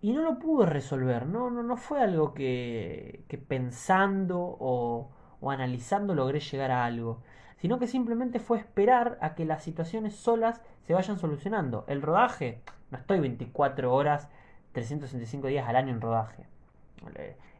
y 0.02 0.14
no 0.14 0.22
lo 0.22 0.40
pude 0.40 0.66
resolver, 0.66 1.26
no, 1.28 1.50
no, 1.50 1.64
no 1.64 1.78
fue 1.78 2.02
algo 2.02 2.34
que, 2.34 3.24
que 3.28 3.38
pensando 3.38 4.40
o, 4.60 5.10
o 5.42 5.52
analizando 5.52 6.14
logré 6.16 6.40
llegar 6.40 6.72
a 6.72 6.86
algo, 6.86 7.22
sino 7.58 7.80
que 7.80 7.88
simplemente 7.88 8.40
fue 8.40 8.58
esperar 8.58 9.18
a 9.22 9.36
que 9.36 9.46
las 9.46 9.64
situaciones 9.64 10.16
solas 10.16 10.62
se 10.84 10.94
vayan 10.94 11.18
solucionando. 11.18 11.86
El 11.88 12.02
rodaje, 12.02 12.62
no 12.92 12.98
estoy 12.98 13.20
24 13.20 13.94
horas, 13.94 14.30
365 14.74 15.48
días 15.48 15.68
al 15.68 15.76
año 15.76 15.94
en 15.94 16.02
rodaje. 16.02 16.46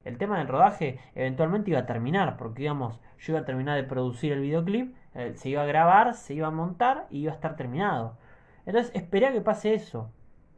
El 0.04 0.18
tema 0.18 0.38
del 0.38 0.48
rodaje 0.48 1.00
eventualmente 1.16 1.72
iba 1.72 1.80
a 1.80 1.86
terminar, 1.86 2.38
porque 2.38 2.62
digamos, 2.62 3.00
yo 3.20 3.34
iba 3.34 3.42
a 3.42 3.46
terminar 3.46 3.76
de 3.76 3.84
producir 3.84 4.32
el 4.32 4.42
videoclip, 4.42 4.96
eh, 5.16 5.34
se 5.36 5.50
iba 5.50 5.64
a 5.64 5.66
grabar, 5.66 6.14
se 6.14 6.34
iba 6.34 6.48
a 6.48 6.52
montar 6.52 7.08
y 7.10 7.20
iba 7.20 7.32
a 7.32 7.36
estar 7.36 7.56
terminado. 7.56 8.18
Entonces 8.66 8.92
esperé 8.96 9.28
a 9.28 9.34
que 9.34 9.42
pase 9.42 9.74
eso. 9.74 10.12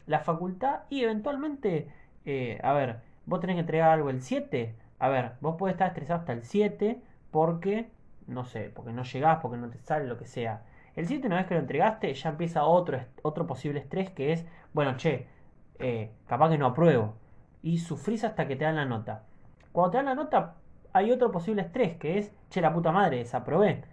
La 0.05 0.19
facultad 0.19 0.81
y 0.89 1.03
eventualmente, 1.03 1.87
eh, 2.25 2.59
a 2.63 2.73
ver, 2.73 3.01
vos 3.25 3.39
tenés 3.39 3.55
que 3.55 3.61
entregar 3.61 3.91
algo 3.91 4.09
el 4.09 4.21
7. 4.21 4.75
A 4.99 5.07
ver, 5.09 5.33
vos 5.41 5.55
podés 5.55 5.73
estar 5.73 5.87
estresado 5.87 6.19
hasta 6.19 6.33
el 6.33 6.43
7 6.43 7.01
porque, 7.31 7.89
no 8.29 8.45
sé, 8.45 8.71
porque 8.73 8.93
no 8.93 9.03
llegás, 9.03 9.39
porque 9.41 9.57
no 9.57 9.69
te 9.69 9.79
sale, 9.79 10.07
lo 10.07 10.17
que 10.17 10.25
sea. 10.25 10.63
El 10.95 11.07
7 11.07 11.27
una 11.27 11.37
vez 11.37 11.47
que 11.47 11.53
lo 11.55 11.59
entregaste 11.61 12.13
ya 12.13 12.29
empieza 12.29 12.63
otro, 12.65 12.99
otro 13.21 13.47
posible 13.47 13.79
estrés 13.79 14.09
que 14.09 14.33
es, 14.33 14.45
bueno, 14.73 14.95
che, 14.97 15.27
eh, 15.79 16.11
capaz 16.27 16.49
que 16.49 16.57
no 16.57 16.67
apruebo. 16.67 17.15
Y 17.61 17.79
sufrís 17.79 18.23
hasta 18.23 18.47
que 18.47 18.55
te 18.55 18.65
dan 18.65 18.75
la 18.75 18.85
nota. 18.85 19.23
Cuando 19.71 19.91
te 19.91 19.97
dan 19.97 20.05
la 20.05 20.15
nota 20.15 20.55
hay 20.93 21.11
otro 21.11 21.31
posible 21.31 21.61
estrés 21.61 21.97
que 21.97 22.17
es, 22.17 22.31
che, 22.49 22.61
la 22.61 22.73
puta 22.73 22.91
madre, 22.91 23.17
desaprobé. 23.17 23.83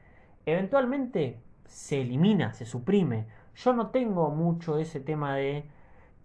Eventualmente 0.46 1.40
se 1.66 2.00
elimina, 2.00 2.52
se 2.52 2.64
suprime. 2.64 3.26
Yo 3.54 3.72
no 3.72 3.88
tengo 3.88 4.30
mucho 4.30 4.78
ese 4.78 5.00
tema 5.00 5.36
de, 5.36 5.64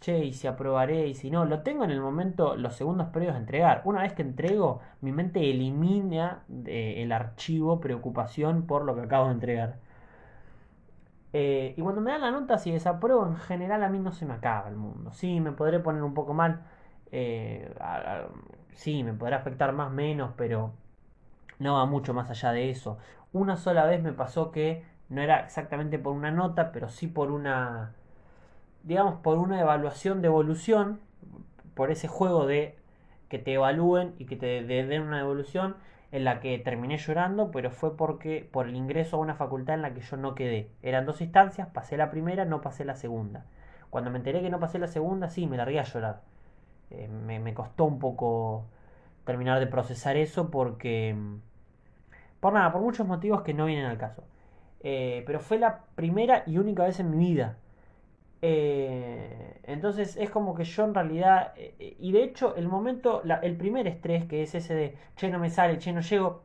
che, 0.01 0.25
y 0.25 0.33
si 0.33 0.47
aprobaré 0.47 1.07
y 1.07 1.13
si 1.15 1.31
no. 1.31 1.45
Lo 1.45 1.63
tengo 1.63 1.85
en 1.85 1.91
el 1.91 2.01
momento, 2.01 2.55
los 2.57 2.75
segundos 2.75 3.07
previos 3.09 3.35
a 3.35 3.37
entregar. 3.39 3.81
Una 3.85 4.01
vez 4.01 4.13
que 4.13 4.23
entrego, 4.23 4.81
mi 5.01 5.11
mente 5.13 5.49
elimina 5.49 6.43
eh, 6.67 6.95
el 7.03 7.11
archivo 7.13 7.79
preocupación 7.79 8.67
por 8.67 8.83
lo 8.85 8.95
que 8.95 9.01
acabo 9.03 9.27
de 9.27 9.33
entregar. 9.33 9.77
Eh, 11.33 11.73
y 11.77 11.81
cuando 11.81 12.01
me 12.01 12.11
dan 12.11 12.21
la 12.21 12.31
nota, 12.31 12.57
si 12.57 12.71
desapruebo, 12.71 13.25
en 13.25 13.37
general 13.37 13.83
a 13.83 13.89
mí 13.89 13.99
no 13.99 14.11
se 14.11 14.25
me 14.25 14.33
acaba 14.33 14.67
el 14.69 14.75
mundo. 14.75 15.11
Sí, 15.13 15.39
me 15.39 15.51
podré 15.53 15.79
poner 15.79 16.03
un 16.03 16.13
poco 16.13 16.33
mal. 16.33 16.61
Eh, 17.11 17.73
sí, 18.73 19.03
me 19.03 19.13
podrá 19.13 19.37
afectar 19.37 19.73
más 19.73 19.91
menos, 19.91 20.31
pero 20.37 20.73
no 21.59 21.75
va 21.75 21.85
mucho 21.85 22.13
más 22.13 22.29
allá 22.29 22.51
de 22.51 22.69
eso. 22.71 22.97
Una 23.33 23.57
sola 23.57 23.85
vez 23.85 24.01
me 24.03 24.13
pasó 24.13 24.51
que 24.51 24.83
no 25.09 25.21
era 25.21 25.41
exactamente 25.41 25.99
por 25.99 26.13
una 26.13 26.31
nota, 26.31 26.71
pero 26.71 26.89
sí 26.89 27.07
por 27.07 27.31
una, 27.31 27.93
digamos, 28.83 29.15
por 29.21 29.37
una 29.37 29.59
evaluación 29.59 30.21
de 30.21 30.27
evolución, 30.27 30.99
por 31.75 31.91
ese 31.91 32.07
juego 32.07 32.45
de 32.45 32.77
que 33.29 33.39
te 33.39 33.53
evalúen 33.53 34.13
y 34.17 34.25
que 34.25 34.35
te 34.35 34.63
den 34.63 35.01
una 35.01 35.21
evolución 35.21 35.75
en 36.11 36.25
la 36.25 36.41
que 36.41 36.57
terminé 36.59 36.97
llorando, 36.97 37.51
pero 37.51 37.71
fue 37.71 37.95
porque 37.95 38.47
por 38.51 38.67
el 38.67 38.75
ingreso 38.75 39.15
a 39.15 39.19
una 39.19 39.35
facultad 39.35 39.75
en 39.75 39.81
la 39.81 39.93
que 39.93 40.01
yo 40.01 40.17
no 40.17 40.35
quedé. 40.35 40.69
Eran 40.83 41.05
dos 41.05 41.21
instancias, 41.21 41.69
pasé 41.69 41.95
la 41.95 42.11
primera, 42.11 42.43
no 42.43 42.61
pasé 42.61 42.83
la 42.83 42.95
segunda. 42.95 43.45
Cuando 43.89 44.11
me 44.11 44.17
enteré 44.17 44.41
que 44.41 44.49
no 44.49 44.59
pasé 44.59 44.79
la 44.79 44.87
segunda, 44.87 45.29
sí, 45.29 45.47
me 45.47 45.57
largué 45.57 45.79
a 45.79 45.83
llorar. 45.83 46.21
Eh, 46.89 47.07
me, 47.07 47.53
costó 47.53 47.85
un 47.85 47.99
poco 47.99 48.65
terminar 49.23 49.59
de 49.59 49.67
procesar 49.67 50.17
eso 50.17 50.51
porque... 50.51 51.15
Por 52.41 52.53
nada, 52.53 52.71
por 52.73 52.81
muchos 52.81 53.07
motivos 53.07 53.43
que 53.43 53.53
no 53.53 53.65
vienen 53.65 53.85
al 53.85 53.97
caso. 53.97 54.23
Eh, 54.81 55.23
pero 55.25 55.39
fue 55.39 55.59
la 55.59 55.85
primera 55.95 56.43
y 56.47 56.57
única 56.57 56.83
vez 56.83 56.99
en 56.99 57.11
mi 57.11 57.17
vida 57.17 57.57
eh, 58.41 59.59
entonces 59.63 60.17
es 60.17 60.29
como 60.29 60.55
que 60.55 60.63
yo 60.63 60.83
en 60.83 60.93
realidad, 60.93 61.53
eh, 61.55 61.95
y 61.99 62.11
de 62.11 62.23
hecho 62.23 62.55
el 62.55 62.67
momento, 62.67 63.21
el 63.23 63.55
primer 63.55 63.87
estrés 63.87 64.25
que 64.25 64.43
es 64.43 64.55
ese 64.55 64.73
de, 64.73 64.97
che, 65.15 65.29
no 65.29 65.39
me 65.39 65.49
sale, 65.49 65.77
che, 65.77 65.93
no 65.93 66.01
llego, 66.01 66.43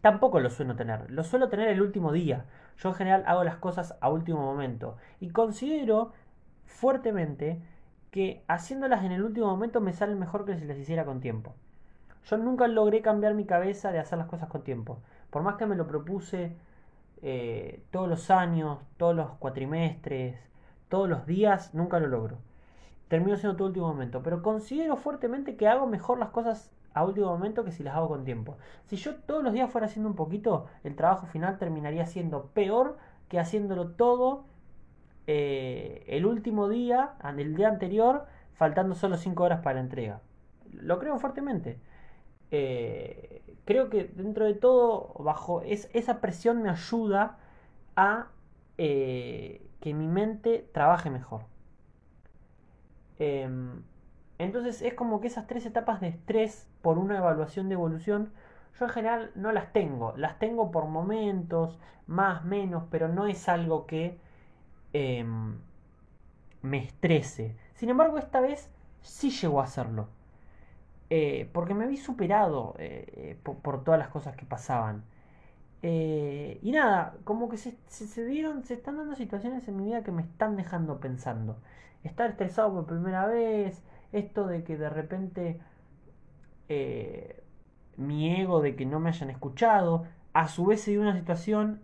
tampoco 0.00 0.40
lo 0.40 0.50
suelo 0.50 0.76
tener. 0.76 1.10
Lo 1.10 1.24
suelo 1.24 1.48
tener 1.48 1.68
el 1.68 1.80
último 1.80 2.12
día. 2.12 2.44
Yo 2.78 2.90
en 2.90 2.94
general 2.94 3.24
hago 3.26 3.44
las 3.44 3.56
cosas 3.56 3.96
a 4.00 4.10
último 4.10 4.40
momento. 4.40 4.96
Y 5.20 5.30
considero 5.30 6.12
fuertemente 6.66 7.62
que 8.10 8.44
haciéndolas 8.48 9.04
en 9.04 9.12
el 9.12 9.22
último 9.22 9.46
momento 9.46 9.80
me 9.80 9.92
salen 9.92 10.18
mejor 10.18 10.44
que 10.44 10.56
si 10.56 10.64
las 10.66 10.78
hiciera 10.78 11.04
con 11.04 11.20
tiempo. 11.20 11.54
Yo 12.26 12.36
nunca 12.36 12.66
logré 12.66 13.02
cambiar 13.02 13.34
mi 13.34 13.46
cabeza 13.46 13.92
de 13.92 13.98
hacer 14.00 14.18
las 14.18 14.26
cosas 14.26 14.48
con 14.48 14.62
tiempo. 14.64 14.98
Por 15.30 15.42
más 15.42 15.56
que 15.56 15.66
me 15.66 15.76
lo 15.76 15.86
propuse 15.86 16.56
eh, 17.22 17.82
todos 17.90 18.08
los 18.08 18.30
años, 18.30 18.78
todos 18.96 19.14
los 19.14 19.30
cuatrimestres, 19.38 20.36
todos 20.88 21.08
los 21.08 21.26
días, 21.26 21.74
nunca 21.74 21.98
lo 21.98 22.08
logro. 22.08 22.38
Termino 23.08 23.36
siendo 23.36 23.56
todo 23.56 23.68
último 23.68 23.88
momento. 23.88 24.22
Pero 24.22 24.42
considero 24.42 24.96
fuertemente 24.96 25.56
que 25.56 25.68
hago 25.68 25.86
mejor 25.86 26.18
las 26.18 26.30
cosas 26.30 26.70
a 26.94 27.04
último 27.04 27.26
momento 27.26 27.64
que 27.64 27.72
si 27.72 27.82
las 27.82 27.94
hago 27.94 28.08
con 28.08 28.24
tiempo. 28.24 28.56
Si 28.86 28.96
yo 28.96 29.16
todos 29.16 29.44
los 29.44 29.52
días 29.52 29.70
fuera 29.70 29.86
haciendo 29.86 30.08
un 30.08 30.16
poquito, 30.16 30.66
el 30.82 30.96
trabajo 30.96 31.26
final 31.26 31.58
terminaría 31.58 32.06
siendo 32.06 32.46
peor 32.46 32.96
que 33.28 33.38
haciéndolo 33.38 33.90
todo 33.90 34.44
eh, 35.26 36.04
el 36.08 36.24
último 36.24 36.68
día, 36.68 37.12
el 37.36 37.54
día 37.54 37.68
anterior, 37.68 38.26
faltando 38.54 38.94
solo 38.94 39.16
5 39.16 39.42
horas 39.42 39.60
para 39.60 39.74
la 39.74 39.80
entrega. 39.80 40.20
Lo 40.72 40.98
creo 40.98 41.18
fuertemente. 41.18 41.78
Eh, 42.50 43.42
creo 43.64 43.90
que 43.90 44.04
dentro 44.04 44.44
de 44.44 44.54
todo, 44.54 45.12
bajo 45.18 45.62
esa 45.62 46.20
presión 46.20 46.62
me 46.62 46.70
ayuda 46.70 47.38
a 47.96 48.28
eh, 48.78 49.65
que 49.86 49.94
mi 49.94 50.08
mente 50.08 50.68
trabaje 50.72 51.10
mejor. 51.10 51.42
Em, 53.20 53.84
entonces 54.36 54.82
es 54.82 54.94
como 54.94 55.20
que 55.20 55.28
esas 55.28 55.46
tres 55.46 55.64
etapas 55.64 56.00
de 56.00 56.08
estrés 56.08 56.68
por 56.82 56.98
una 56.98 57.16
evaluación 57.16 57.68
de 57.68 57.74
evolución, 57.74 58.32
yo 58.76 58.86
en 58.86 58.90
general 58.90 59.30
no 59.36 59.52
las 59.52 59.72
tengo. 59.72 60.12
Las 60.16 60.40
tengo 60.40 60.72
por 60.72 60.86
momentos, 60.86 61.78
más, 62.08 62.44
menos, 62.44 62.82
pero 62.90 63.06
no 63.06 63.28
es 63.28 63.48
algo 63.48 63.86
que 63.86 64.18
em, 64.92 65.56
me 66.62 66.78
estrese. 66.78 67.56
Sin 67.74 67.88
embargo, 67.88 68.18
esta 68.18 68.40
vez 68.40 68.68
sí 69.02 69.30
llegó 69.30 69.60
a 69.60 69.64
hacerlo. 69.66 70.08
Eh, 71.10 71.48
porque 71.52 71.74
me 71.74 71.86
vi 71.86 71.96
superado 71.96 72.74
eh, 72.78 73.38
por 73.44 73.84
todas 73.84 74.00
las 74.00 74.08
cosas 74.08 74.34
que 74.34 74.46
pasaban. 74.46 75.04
Eh, 75.82 76.58
y 76.62 76.72
nada, 76.72 77.16
como 77.24 77.48
que 77.48 77.56
se, 77.56 77.76
se, 77.86 78.24
dieron, 78.24 78.64
se 78.64 78.74
están 78.74 78.96
dando 78.96 79.14
situaciones 79.14 79.68
en 79.68 79.76
mi 79.76 79.84
vida 79.84 80.02
que 80.02 80.12
me 80.12 80.22
están 80.22 80.56
dejando 80.56 81.00
pensando. 81.00 81.58
Estar 82.02 82.30
estresado 82.30 82.72
por 82.72 82.86
primera 82.86 83.26
vez, 83.26 83.82
esto 84.12 84.46
de 84.46 84.64
que 84.64 84.76
de 84.76 84.88
repente 84.88 85.60
eh, 86.68 87.42
mi 87.96 88.34
ego 88.40 88.60
de 88.60 88.76
que 88.76 88.86
no 88.86 89.00
me 89.00 89.10
hayan 89.10 89.30
escuchado, 89.30 90.06
a 90.32 90.48
su 90.48 90.66
vez 90.66 90.82
se 90.82 90.90
dio 90.90 91.00
una 91.00 91.16
situación 91.16 91.80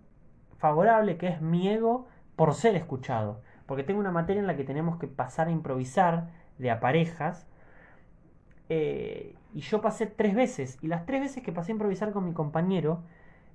favorable 0.58 1.16
que 1.16 1.28
es 1.28 1.40
mi 1.40 1.68
ego 1.68 2.06
por 2.36 2.54
ser 2.54 2.76
escuchado. 2.76 3.42
Porque 3.66 3.84
tengo 3.84 4.00
una 4.00 4.10
materia 4.10 4.40
en 4.40 4.46
la 4.46 4.56
que 4.56 4.64
tenemos 4.64 4.98
que 4.98 5.08
pasar 5.08 5.48
a 5.48 5.50
improvisar 5.50 6.30
de 6.58 6.70
a 6.70 6.80
parejas. 6.80 7.46
Eh, 8.68 9.36
y 9.54 9.60
yo 9.60 9.80
pasé 9.80 10.06
tres 10.06 10.34
veces. 10.34 10.78
Y 10.82 10.88
las 10.88 11.06
tres 11.06 11.20
veces 11.20 11.42
que 11.42 11.52
pasé 11.52 11.72
a 11.72 11.74
improvisar 11.74 12.12
con 12.12 12.24
mi 12.24 12.32
compañero, 12.32 13.02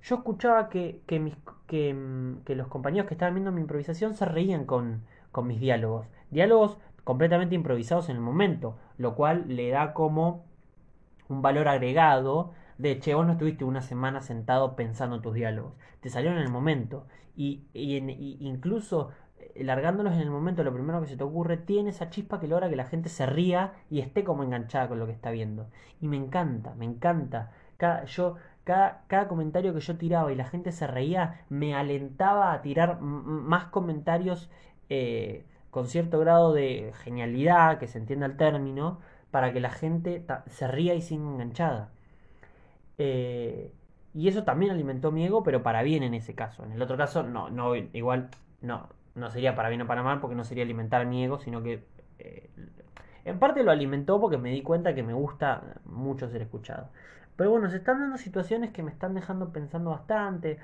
yo 0.03 0.15
escuchaba 0.15 0.69
que, 0.69 1.01
que, 1.05 1.19
mis, 1.19 1.35
que, 1.67 1.93
mm, 1.93 2.43
que, 2.45 2.55
los 2.55 2.67
compañeros 2.67 3.07
que 3.07 3.13
estaban 3.13 3.35
viendo 3.35 3.51
mi 3.51 3.61
improvisación 3.61 4.13
se 4.13 4.25
reían 4.25 4.65
con, 4.65 5.03
con 5.31 5.47
mis 5.47 5.59
diálogos. 5.59 6.07
Diálogos 6.29 6.77
completamente 7.03 7.55
improvisados 7.55 8.09
en 8.09 8.17
el 8.17 8.21
momento, 8.21 8.77
lo 8.97 9.15
cual 9.15 9.45
le 9.47 9.69
da 9.69 9.93
como 9.93 10.45
un 11.29 11.41
valor 11.41 11.67
agregado 11.67 12.53
de, 12.77 12.99
che, 12.99 13.13
vos 13.15 13.25
no 13.25 13.33
estuviste 13.33 13.63
una 13.63 13.81
semana 13.81 14.21
sentado 14.21 14.75
pensando 14.75 15.21
tus 15.21 15.33
diálogos, 15.33 15.73
te 16.01 16.09
salieron 16.09 16.37
en 16.37 16.43
el 16.43 16.51
momento. 16.51 17.07
Y, 17.35 17.63
y, 17.73 17.97
incluso 18.39 19.11
eh, 19.39 19.63
largándolos 19.63 20.13
en 20.13 20.21
el 20.21 20.29
momento, 20.29 20.63
lo 20.63 20.73
primero 20.73 21.01
que 21.01 21.07
se 21.07 21.17
te 21.17 21.23
ocurre, 21.23 21.57
tiene 21.57 21.91
esa 21.91 22.09
chispa 22.09 22.39
que 22.39 22.47
logra 22.47 22.69
que 22.69 22.75
la 22.75 22.85
gente 22.85 23.09
se 23.09 23.25
ría 23.25 23.73
y 23.89 23.99
esté 23.99 24.23
como 24.23 24.43
enganchada 24.43 24.87
con 24.87 24.99
lo 24.99 25.05
que 25.05 25.13
está 25.13 25.31
viendo. 25.31 25.69
Y 26.01 26.07
me 26.07 26.17
encanta, 26.17 26.73
me 26.75 26.85
encanta. 26.85 27.51
Cada, 27.77 28.05
yo 28.05 28.35
cada, 28.67 29.03
cada 29.07 29.29
comentario 29.29 29.74
que 29.74 29.79
yo 29.79 29.97
tiraba 29.97 30.29
y 30.29 30.36
la 30.36 30.43
gente 30.43 30.74
se 30.74 30.88
reía, 30.88 31.45
me 31.47 31.74
alentaba 31.74 32.51
a 32.51 32.62
tirar 32.62 33.00
más 33.00 33.67
comentarios 33.67 34.50
eh, 34.89 35.45
con 35.71 35.88
cierto 35.88 36.19
grado 36.19 36.51
de 36.51 36.91
genialidad, 37.03 37.79
que 37.79 37.88
se 37.88 37.97
entienda 37.97 38.25
el 38.25 38.36
término, 38.36 39.00
para 39.31 39.53
que 39.53 39.62
la 39.62 39.69
gente 39.69 40.25
se 40.47 40.67
ría 40.67 40.95
y 40.95 41.01
siga 41.01 41.24
enganchada. 41.24 41.91
Eh, 42.97 43.71
y 44.13 44.27
eso 44.27 44.43
también 44.43 44.71
alimentó 44.71 45.13
mi 45.13 45.24
ego, 45.25 45.43
pero 45.43 45.63
para 45.63 45.81
bien 45.81 46.03
en 46.03 46.13
ese 46.13 46.36
caso. 46.36 46.65
En 46.65 46.74
el 46.74 46.81
otro 46.81 46.97
caso, 46.97 47.24
no, 47.24 47.50
no, 47.50 47.74
igual 47.74 48.29
no, 48.62 48.89
no 49.15 49.29
sería 49.31 49.55
para 49.55 49.69
bien 49.69 49.81
o 49.83 49.88
para 49.88 50.03
mal, 50.03 50.19
porque 50.19 50.36
no 50.36 50.43
sería 50.43 50.65
alimentar 50.65 51.05
mi 51.05 51.24
ego, 51.24 51.39
sino 51.39 51.63
que 51.63 51.86
eh, 52.19 52.50
en 53.27 53.39
parte 53.39 53.63
lo 53.63 53.72
alimentó 53.72 54.19
porque 54.19 54.38
me 54.38 54.51
di 54.51 54.62
cuenta 54.63 54.96
que 54.96 55.03
me 55.03 55.13
gusta 55.13 55.62
mucho 55.86 56.29
ser 56.29 56.41
escuchado. 56.41 56.89
Pero 57.36 57.51
bueno, 57.51 57.69
se 57.69 57.77
están 57.77 58.00
dando 58.00 58.17
situaciones 58.17 58.72
que 58.72 58.84
me 58.84 58.91
están 58.91 59.13
dejando 59.13 59.51
pensando 59.51 59.91
bastante. 59.91 60.60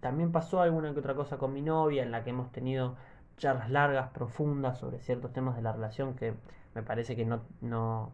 También 0.00 0.32
pasó 0.32 0.60
alguna 0.60 0.92
que 0.92 1.00
otra 1.00 1.14
cosa 1.14 1.36
con 1.38 1.52
mi 1.52 1.62
novia 1.62 2.02
en 2.02 2.10
la 2.10 2.24
que 2.24 2.30
hemos 2.30 2.52
tenido 2.52 2.96
charlas 3.36 3.70
largas, 3.70 4.10
profundas 4.10 4.78
sobre 4.78 4.98
ciertos 5.00 5.32
temas 5.32 5.56
de 5.56 5.62
la 5.62 5.72
relación 5.72 6.14
que 6.14 6.34
me 6.74 6.82
parece 6.82 7.16
que 7.16 7.24
no, 7.24 7.42
no, 7.60 8.12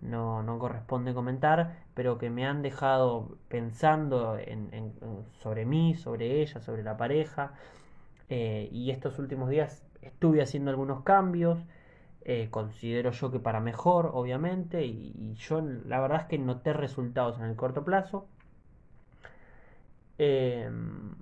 no, 0.00 0.42
no 0.42 0.58
corresponde 0.58 1.14
comentar, 1.14 1.84
pero 1.94 2.18
que 2.18 2.30
me 2.30 2.46
han 2.46 2.62
dejado 2.62 3.36
pensando 3.48 4.38
en, 4.38 4.92
sobre 5.42 5.64
mí, 5.66 5.94
sobre 5.94 6.42
ella, 6.42 6.60
sobre 6.60 6.82
la 6.82 6.96
pareja. 6.96 7.52
Eh, 8.28 8.68
y 8.72 8.90
estos 8.90 9.18
últimos 9.18 9.50
días 9.50 9.84
estuve 10.02 10.42
haciendo 10.42 10.70
algunos 10.70 11.02
cambios. 11.02 11.58
Eh, 12.24 12.48
considero 12.50 13.10
yo 13.10 13.30
que 13.30 13.38
para 13.38 13.60
mejor, 13.60 14.10
obviamente, 14.14 14.84
y, 14.86 15.34
yo 15.36 15.60
la 15.60 16.00
verdad 16.00 16.22
es 16.22 16.26
que 16.26 16.38
noté 16.38 16.72
resultados 16.72 17.38
en 17.38 17.44
el 17.46 17.56
corto 17.56 17.84
plazo. 17.84 18.26
Em, 20.18 21.12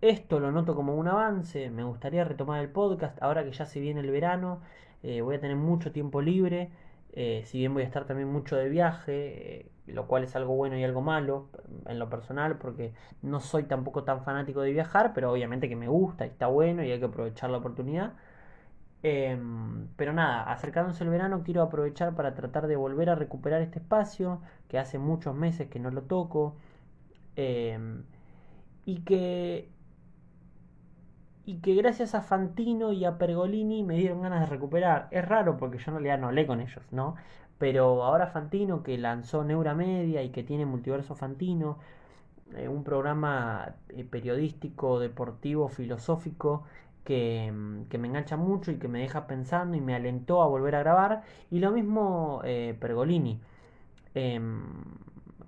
esto 0.00 0.40
lo 0.40 0.50
noto 0.50 0.74
como 0.74 0.94
un 0.96 1.08
avance, 1.08 1.70
me 1.70 1.84
gustaría 1.84 2.24
retomar 2.24 2.60
el 2.60 2.70
podcast 2.70 3.22
ahora 3.22 3.44
que 3.44 3.52
ya 3.52 3.66
se 3.66 3.80
viene 3.80 4.00
el 4.00 4.10
verano, 4.10 4.60
eh, 5.02 5.20
voy 5.20 5.36
a 5.36 5.40
tener 5.40 5.56
mucho 5.56 5.92
tiempo 5.92 6.22
libre, 6.22 6.70
eh, 7.12 7.42
si 7.46 7.58
bien 7.58 7.74
voy 7.74 7.82
a 7.82 7.86
estar 7.86 8.06
también 8.06 8.28
mucho 8.32 8.56
de 8.56 8.68
viaje, 8.68 9.70
lo 9.86 10.06
cual 10.06 10.24
es 10.24 10.34
algo 10.36 10.54
bueno 10.56 10.76
y 10.78 10.84
algo 10.84 11.02
malo 11.02 11.48
en 11.86 11.98
lo 11.98 12.08
personal, 12.08 12.56
porque 12.58 12.92
no 13.22 13.40
soy 13.40 13.64
tampoco 13.64 14.04
tan 14.04 14.22
fanático 14.24 14.62
de 14.62 14.72
viajar, 14.72 15.12
pero 15.14 15.32
obviamente 15.32 15.68
que 15.68 15.76
me 15.76 15.88
gusta 15.88 16.26
y 16.26 16.30
está 16.30 16.46
bueno 16.46 16.82
y 16.84 16.90
hay 16.92 16.98
que 16.98 17.06
aprovechar 17.06 17.50
la 17.50 17.58
oportunidad. 17.58 18.14
Em, 19.02 19.88
pero 19.96 20.12
nada, 20.12 20.50
acercándose 20.52 21.04
el 21.04 21.10
verano 21.10 21.42
quiero 21.44 21.62
aprovechar 21.62 22.14
para 22.14 22.34
tratar 22.34 22.66
de 22.66 22.76
volver 22.76 23.08
a 23.10 23.14
recuperar 23.14 23.62
este 23.62 23.78
espacio, 23.78 24.40
que 24.68 24.78
hace 24.78 24.98
muchos 24.98 25.34
meses 25.34 25.68
que 25.68 25.78
no 25.80 25.90
lo 25.90 26.02
toco, 26.02 26.56
em, 27.36 28.04
y 28.86 29.00
que 29.02 29.70
y 31.44 31.58
que 31.60 31.74
gracias 31.74 32.14
a 32.14 32.22
Fantino 32.22 32.92
y 32.92 33.04
a 33.04 33.18
Pergolini 33.18 33.82
me 33.82 33.96
dieron 33.96 34.22
ganas 34.22 34.40
de 34.40 34.46
recuperar. 34.46 35.08
Es 35.10 35.26
raro 35.26 35.56
porque 35.56 35.78
yo 35.78 35.84
en 35.90 35.94
realidad 35.96 36.18
no 36.18 36.28
hablé 36.28 36.46
con 36.46 36.60
ellos, 36.60 36.82
¿no? 36.92 37.16
Pero 37.58 38.04
ahora 38.04 38.26
Fantino, 38.28 38.82
que 38.82 38.96
lanzó 38.98 39.44
Neura 39.44 39.74
Media 39.74 40.22
y 40.22 40.30
que 40.30 40.42
tiene 40.44 40.66
Multiverso 40.66 41.14
Fantino, 41.14 41.78
eh, 42.56 42.68
un 42.68 42.84
programa 42.84 43.76
eh, 43.90 44.04
periodístico, 44.04 45.00
deportivo, 45.00 45.68
filosófico, 45.68 46.64
Mm, 47.08 47.84
que, 47.88 47.98
me 47.98 48.08
engancha 48.08 48.36
mucho 48.36 48.70
y 48.70 48.78
que 48.78 48.88
me 48.88 49.00
deja 49.00 49.26
pensando 49.26 49.76
y 49.76 49.80
me 49.80 49.94
alentó 49.94 50.42
a 50.42 50.46
volver 50.46 50.74
a 50.76 50.80
grabar. 50.80 51.22
Y 51.50 51.58
lo 51.60 51.70
mismo 51.72 52.42
eh, 52.44 52.76
Pergolini, 52.80 53.40
em, 54.14 54.62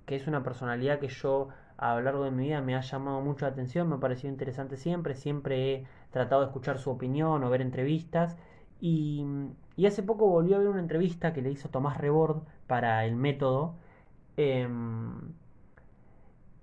que 0.05 0.15
es 0.15 0.27
una 0.27 0.43
personalidad 0.43 0.99
que 0.99 1.07
yo 1.07 1.49
a 1.77 1.95
lo 1.95 2.01
largo 2.01 2.23
de 2.25 2.31
mi 2.31 2.45
vida 2.45 2.61
me 2.61 2.75
ha 2.75 2.81
llamado 2.81 3.21
mucho 3.21 3.45
la 3.45 3.51
atención, 3.51 3.89
me 3.89 3.95
ha 3.95 3.99
parecido 3.99 4.31
interesante 4.31 4.77
siempre, 4.77 5.15
siempre 5.15 5.73
he 5.75 5.87
tratado 6.11 6.41
de 6.41 6.47
escuchar 6.47 6.79
su 6.79 6.91
opinión 6.91 7.43
o 7.43 7.49
ver 7.49 7.61
entrevistas. 7.61 8.37
Y, 8.81 9.25
y 9.77 9.85
hace 9.85 10.03
poco 10.03 10.27
volví 10.27 10.53
a 10.53 10.59
ver 10.59 10.67
una 10.67 10.79
entrevista 10.81 11.33
que 11.33 11.41
le 11.41 11.51
hizo 11.51 11.69
Tomás 11.69 11.97
Rebord 11.97 12.43
para 12.67 13.05
El 13.05 13.15
Método. 13.15 13.75
Em, 14.37 15.33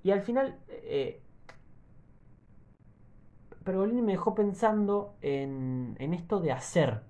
y 0.02 0.10
al 0.12 0.22
final... 0.22 0.56
Eh, 0.68 1.20
Pergolini 3.64 4.02
me 4.02 4.12
dejó 4.12 4.34
pensando 4.34 5.14
en, 5.20 5.96
esto 5.98 6.40
de 6.40 6.52
hacer. 6.52 7.02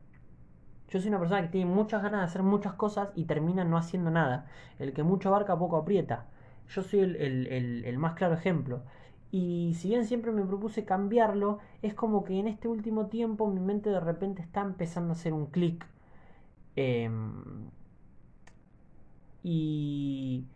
Yo 0.88 1.00
soy 1.00 1.08
una 1.08 1.20
persona 1.20 1.42
que 1.42 1.48
tiene 1.48 1.70
muchas 1.70 2.02
ganas 2.02 2.20
de 2.20 2.26
hacer 2.26 2.42
muchas 2.42 2.72
cosas 2.74 3.10
y 3.14 3.24
termina 3.24 3.64
no 3.64 3.76
haciendo 3.76 4.10
nada. 4.10 4.46
El 4.78 4.92
que 4.92 5.02
mucho 5.02 5.28
abarca 5.28 5.58
poco 5.58 5.76
aprieta. 5.76 6.26
Yo 6.68 6.82
soy 6.82 7.00
el, 7.00 7.98
más 7.98 8.14
claro 8.14 8.34
ejemplo. 8.34 8.82
Y 9.30 9.74
si 9.78 9.88
bien 9.88 10.06
siempre 10.06 10.32
me 10.32 10.44
propuse 10.44 10.84
cambiarlo, 10.84 11.58
es 11.82 11.94
como 11.94 12.24
que 12.24 12.38
en 12.38 12.48
este 12.48 12.66
último 12.66 13.06
tiempo 13.06 13.46
mi 13.46 13.60
mente 13.60 13.90
de 13.90 14.00
repente 14.00 14.42
está 14.42 14.62
empezando 14.62 15.10
a 15.10 15.12
hacer 15.12 15.32
un 15.32 15.46
clic. 15.46 15.86
Em, 16.74 17.70
y 19.44 20.46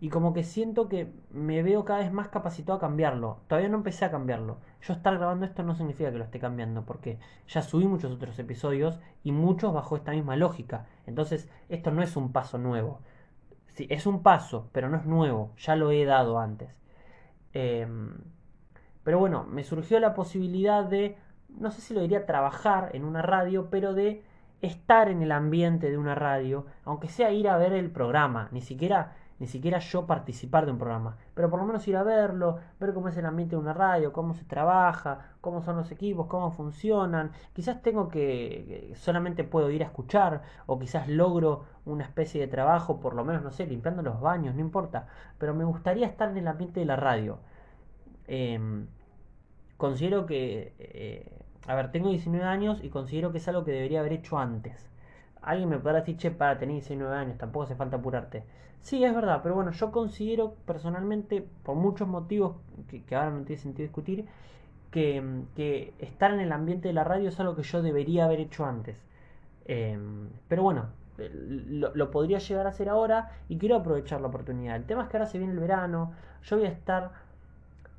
y 0.00 0.10
como 0.10 0.32
que 0.32 0.44
siento 0.44 0.88
que 0.88 1.12
me 1.30 1.62
veo 1.62 1.84
cada 1.84 2.00
vez 2.00 2.12
más 2.12 2.28
capacitado 2.28 2.78
a 2.78 2.80
cambiarlo. 2.80 3.40
Todavía 3.48 3.68
no 3.68 3.78
empecé 3.78 4.04
a 4.04 4.10
cambiarlo. 4.10 4.58
Yo 4.80 4.92
estar 4.92 5.16
grabando 5.16 5.44
esto 5.44 5.64
no 5.64 5.74
significa 5.74 6.12
que 6.12 6.18
lo 6.18 6.24
esté 6.24 6.38
cambiando, 6.38 6.84
porque 6.84 7.18
ya 7.48 7.62
subí 7.62 7.86
muchos 7.86 8.12
otros 8.12 8.38
episodios 8.38 9.00
y 9.24 9.32
muchos 9.32 9.72
bajo 9.74 9.96
esta 9.96 10.12
misma 10.12 10.36
lógica. 10.36 10.86
Entonces, 11.06 11.50
esto 11.68 11.90
no 11.90 12.02
es 12.02 12.16
un 12.16 12.32
paso 12.32 12.58
nuevo. 12.58 13.00
Sí, 13.74 13.88
es 13.90 14.06
un 14.06 14.22
paso, 14.22 14.68
pero 14.72 14.88
no 14.88 14.96
es 14.98 15.04
nuevo. 15.04 15.52
Ya 15.58 15.74
lo 15.74 15.90
he 15.90 16.04
dado 16.04 16.38
antes. 16.38 16.80
Em, 17.52 18.18
pero 19.02 19.18
bueno, 19.18 19.44
me 19.44 19.64
surgió 19.64 19.98
la 19.98 20.14
posibilidad 20.14 20.84
de, 20.84 21.16
no 21.48 21.72
sé 21.72 21.80
si 21.80 21.92
lo 21.92 22.02
diría 22.02 22.24
trabajar 22.24 22.90
en 22.94 23.04
una 23.04 23.22
radio, 23.22 23.68
pero 23.70 23.94
de 23.94 24.22
estar 24.60 25.08
en 25.08 25.22
el 25.22 25.32
ambiente 25.32 25.90
de 25.90 25.98
una 25.98 26.14
radio, 26.14 26.66
aunque 26.84 27.08
sea 27.08 27.32
ir 27.32 27.48
a 27.48 27.56
ver 27.56 27.72
el 27.72 27.90
programa, 27.90 28.48
ni 28.52 28.60
siquiera 28.60 29.16
ni 29.38 29.46
siquiera 29.46 29.78
yo 29.78 30.06
participar 30.06 30.66
de 30.66 30.72
un 30.72 30.78
programa, 30.78 31.16
pero 31.34 31.48
por 31.48 31.60
lo 31.60 31.66
menos 31.66 31.86
ir 31.86 31.96
a 31.96 32.02
verlo, 32.02 32.58
ver 32.80 32.92
cómo 32.92 33.08
es 33.08 33.16
el 33.16 33.26
ambiente 33.26 33.54
de 33.56 33.62
una 33.62 33.72
radio, 33.72 34.12
cómo 34.12 34.34
se 34.34 34.44
trabaja, 34.44 35.32
cómo 35.40 35.62
son 35.62 35.76
los 35.76 35.90
equipos, 35.92 36.26
cómo 36.26 36.50
funcionan. 36.50 37.32
Quizás 37.52 37.80
tengo 37.82 38.08
que, 38.08 38.92
solamente 38.96 39.44
puedo 39.44 39.70
ir 39.70 39.82
a 39.82 39.86
escuchar, 39.86 40.42
o 40.66 40.78
quizás 40.78 41.08
logro 41.08 41.64
una 41.84 42.04
especie 42.04 42.40
de 42.40 42.48
trabajo, 42.48 43.00
por 43.00 43.14
lo 43.14 43.24
menos, 43.24 43.42
no 43.42 43.50
sé, 43.50 43.66
limpiando 43.66 44.02
los 44.02 44.20
baños, 44.20 44.54
no 44.54 44.60
importa, 44.60 45.06
pero 45.38 45.54
me 45.54 45.64
gustaría 45.64 46.06
estar 46.06 46.30
en 46.30 46.38
el 46.38 46.48
ambiente 46.48 46.80
de 46.80 46.86
la 46.86 46.96
radio. 46.96 47.38
Em, 48.26 48.86
considero 49.76 50.26
que, 50.26 50.74
eh, 50.78 51.32
a 51.66 51.74
ver, 51.74 51.92
tengo 51.92 52.10
19 52.10 52.44
años 52.44 52.82
y 52.82 52.90
considero 52.90 53.32
que 53.32 53.38
es 53.38 53.48
algo 53.48 53.64
que 53.64 53.72
debería 53.72 54.00
haber 54.00 54.12
hecho 54.14 54.38
antes. 54.38 54.90
Alguien 55.42 55.68
me 55.68 55.78
podrá 55.78 56.00
decir, 56.00 56.16
che, 56.16 56.30
para, 56.30 56.58
tener 56.58 56.74
19 56.74 57.14
años, 57.14 57.38
tampoco 57.38 57.64
hace 57.64 57.74
falta 57.74 57.96
apurarte. 57.96 58.44
Sí, 58.80 59.04
es 59.04 59.14
verdad, 59.14 59.40
pero 59.42 59.54
bueno, 59.54 59.72
yo 59.72 59.90
considero 59.90 60.54
personalmente, 60.66 61.46
por 61.62 61.76
muchos 61.76 62.08
motivos 62.08 62.56
que, 62.88 63.02
ahora 63.14 63.30
no 63.30 63.42
tiene 63.42 63.60
sentido 63.60 63.84
discutir, 63.84 64.26
que, 64.90 65.22
que, 65.54 65.92
estar 65.98 66.32
en 66.32 66.40
el 66.40 66.52
ambiente 66.52 66.88
de 66.88 66.94
la 66.94 67.04
radio 67.04 67.28
es 67.28 67.38
algo 67.40 67.56
que 67.56 67.62
yo 67.62 67.82
debería 67.82 68.24
haber 68.24 68.40
hecho 68.40 68.64
antes. 68.64 69.04
Em, 69.66 70.30
pero 70.48 70.62
bueno, 70.62 70.86
lo, 71.18 72.10
podría 72.10 72.38
llegar 72.38 72.66
a 72.66 72.70
hacer 72.70 72.88
ahora 72.88 73.32
y 73.48 73.58
quiero 73.58 73.76
aprovechar 73.76 74.20
la 74.20 74.28
oportunidad. 74.28 74.76
El 74.76 74.84
tema 74.84 75.02
es 75.02 75.08
que 75.08 75.16
ahora 75.16 75.26
se 75.26 75.38
viene 75.38 75.52
el 75.52 75.58
verano, 75.58 76.12
yo 76.42 76.56
voy 76.56 76.66
a 76.66 76.70
estar 76.70 77.10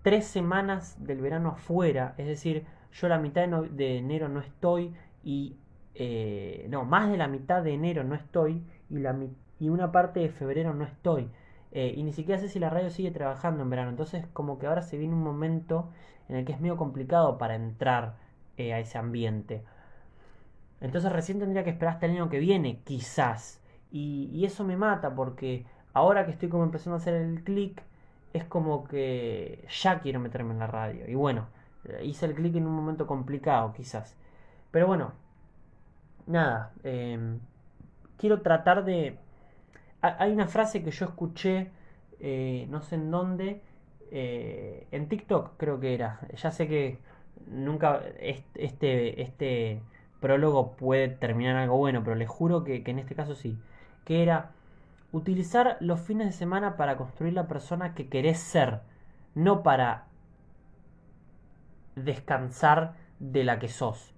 tres 0.01 0.25
semanas 0.25 0.95
del 1.05 1.21
verano 1.21 1.49
afuera, 1.49 2.13
es 2.17 2.27
decir, 2.27 2.65
yo 2.93 3.07
la 3.07 3.19
mitad 3.19 3.47
de 3.47 3.97
enero 3.97 4.29
no 4.29 4.39
estoy 4.39 4.95
y 5.23 5.57
eh, 6.01 6.65
no, 6.69 6.85
más 6.85 7.11
de 7.11 7.17
la 7.17 7.27
mitad 7.27 7.61
de 7.61 7.73
enero 7.73 8.05
no 8.05 8.15
estoy 8.15 8.63
y, 8.89 9.69
una 9.69 9.91
parte 9.91 10.21
de 10.21 10.29
febrero 10.29 10.73
no 10.73 10.85
estoy. 10.85 11.29
Eh, 11.73 11.93
y 11.95 12.03
ni 12.03 12.13
siquiera 12.13 12.39
sé 12.39 12.47
si 12.47 12.57
la 12.57 12.69
radio 12.69 12.89
sigue 12.89 13.11
trabajando 13.11 13.63
en 13.63 13.69
verano. 13.69 13.89
Entonces 13.89 14.25
como 14.31 14.57
que 14.59 14.67
ahora 14.67 14.81
se 14.81 14.97
viene 14.97 15.13
un 15.13 15.23
momento 15.23 15.89
en 16.29 16.37
el 16.37 16.45
que 16.45 16.53
es 16.53 16.61
medio 16.61 16.77
complicado 16.77 17.37
para 17.37 17.55
entrar 17.55 18.15
eh, 18.57 18.73
a 18.73 18.79
ese 18.79 18.97
ambiente. 18.97 19.61
Entonces 20.79 21.11
recién 21.11 21.39
tendría 21.39 21.65
que 21.65 21.71
esperar 21.71 21.95
hasta 21.95 22.05
el 22.05 22.13
año 22.13 22.29
que 22.29 22.39
viene, 22.39 22.79
quizás. 22.85 23.61
Y, 23.91 24.29
y 24.31 24.45
eso 24.45 24.63
me 24.63 24.77
mata 24.77 25.13
porque 25.15 25.65
ahora 25.93 26.25
que 26.25 26.31
estoy 26.31 26.47
como 26.47 26.63
empezando 26.63 26.95
a 26.95 26.99
hacer 26.99 27.15
el 27.15 27.43
clic, 27.43 27.83
es 28.31 28.45
como 28.45 28.85
que 28.85 29.65
ya 29.69 29.99
quiero 29.99 30.21
meterme 30.21 30.53
en 30.53 30.59
la 30.59 30.67
radio. 30.67 31.09
Y 31.09 31.15
bueno, 31.15 31.47
hice 32.03 32.25
el 32.25 32.35
clic 32.35 32.55
en 32.55 32.67
un 32.67 32.73
momento 32.73 33.05
complicado, 33.05 33.73
quizás. 33.73 34.15
Pero 34.71 34.87
bueno, 34.87 35.11
nada, 36.29 36.71
em, 36.83 37.39
quiero 38.17 38.41
tratar 38.41 38.85
de... 38.85 39.17
Hay 40.01 40.31
una 40.31 40.47
frase 40.47 40.83
que 40.83 40.91
yo 40.91 41.05
escuché, 41.05 41.71
eh, 42.21 42.67
no 42.69 42.81
sé 42.81 42.95
en 42.95 43.11
dónde, 43.11 43.61
eh, 44.11 44.87
en 44.91 45.09
TikTok 45.09 45.57
creo 45.57 45.79
que 45.79 45.93
era. 45.93 46.21
Ya 46.35 46.51
sé 46.51 46.67
que 46.67 46.99
nunca 47.47 48.01
este, 48.55 49.21
este 49.21 49.81
prólogo 50.21 50.75
puede 50.77 51.09
terminar 51.09 51.57
algo 51.57 51.77
bueno, 51.77 52.03
pero 52.03 52.15
les 52.15 52.29
juro 52.29 52.63
que, 52.63 52.83
que 52.83 52.91
en 52.91 52.99
este 52.99 53.15
caso 53.15 53.35
sí. 53.35 53.57
Que 54.05 54.23
era, 54.23 54.51
utilizar 55.11 55.77
los 55.81 55.99
fines 55.99 56.27
de 56.27 56.33
semana 56.33 56.77
para 56.77 56.95
construir 56.95 57.33
la 57.33 57.47
persona 57.47 57.93
que 57.93 58.07
querés 58.07 58.39
ser, 58.39 58.81
no 59.35 59.63
para 59.63 60.05
descansar 61.95 62.95
de 63.19 63.43
la 63.43 63.59
que 63.59 63.67
sos. 63.67 64.13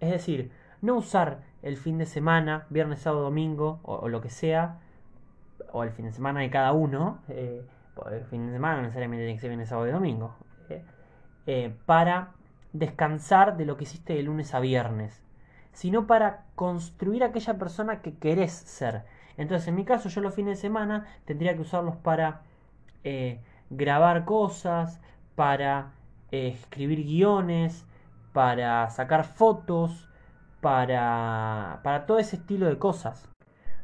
Es 0.00 0.10
decir, 0.10 0.50
no 0.82 0.96
usar 0.96 1.40
el 1.62 1.76
fin 1.76 1.96
de 1.96 2.06
semana, 2.06 2.66
viernes, 2.68 3.00
sábado, 3.00 3.22
domingo 3.22 3.80
o, 3.84 4.08
lo 4.08 4.20
que 4.20 4.28
sea, 4.28 4.80
o 5.70 5.84
el 5.84 5.90
fin 5.90 6.06
de 6.06 6.12
semana 6.12 6.40
de 6.40 6.50
cada 6.50 6.72
uno, 6.72 7.20
eh, 7.28 7.64
el 8.10 8.24
fin 8.24 8.46
de 8.48 8.52
semana 8.52 8.76
no 8.76 8.82
necesariamente 8.82 9.22
tiene 9.22 9.36
que 9.36 9.40
ser 9.40 9.50
viernes, 9.50 9.68
sábado 9.68 9.88
y 9.88 9.92
domingo, 9.92 10.34
eh, 10.68 10.84
eh, 11.46 11.74
para 11.86 12.32
descansar 12.72 13.56
de 13.56 13.64
lo 13.64 13.76
que 13.76 13.84
hiciste 13.84 14.14
de 14.14 14.24
lunes 14.24 14.54
a 14.54 14.60
viernes, 14.60 15.22
sino 15.72 16.06
para 16.06 16.46
construir 16.56 17.22
aquella 17.22 17.58
persona 17.58 18.02
que 18.02 18.18
querés 18.18 18.52
ser. 18.52 19.04
Entonces, 19.36 19.68
en 19.68 19.76
mi 19.76 19.84
caso, 19.84 20.08
yo 20.08 20.20
los 20.20 20.34
fines 20.34 20.58
de 20.58 20.62
semana 20.62 21.06
tendría 21.24 21.54
que 21.54 21.62
usarlos 21.62 21.96
para 21.96 22.42
grabar 23.70 24.24
cosas, 24.24 25.00
para 25.34 25.92
escribir 26.30 27.04
guiones, 27.04 27.86
para 28.32 28.88
sacar 28.90 29.24
fotos, 29.24 30.08
para, 30.62 31.80
para 31.82 32.06
todo 32.06 32.18
ese 32.18 32.36
estilo 32.36 32.66
de 32.66 32.78
cosas. 32.78 33.28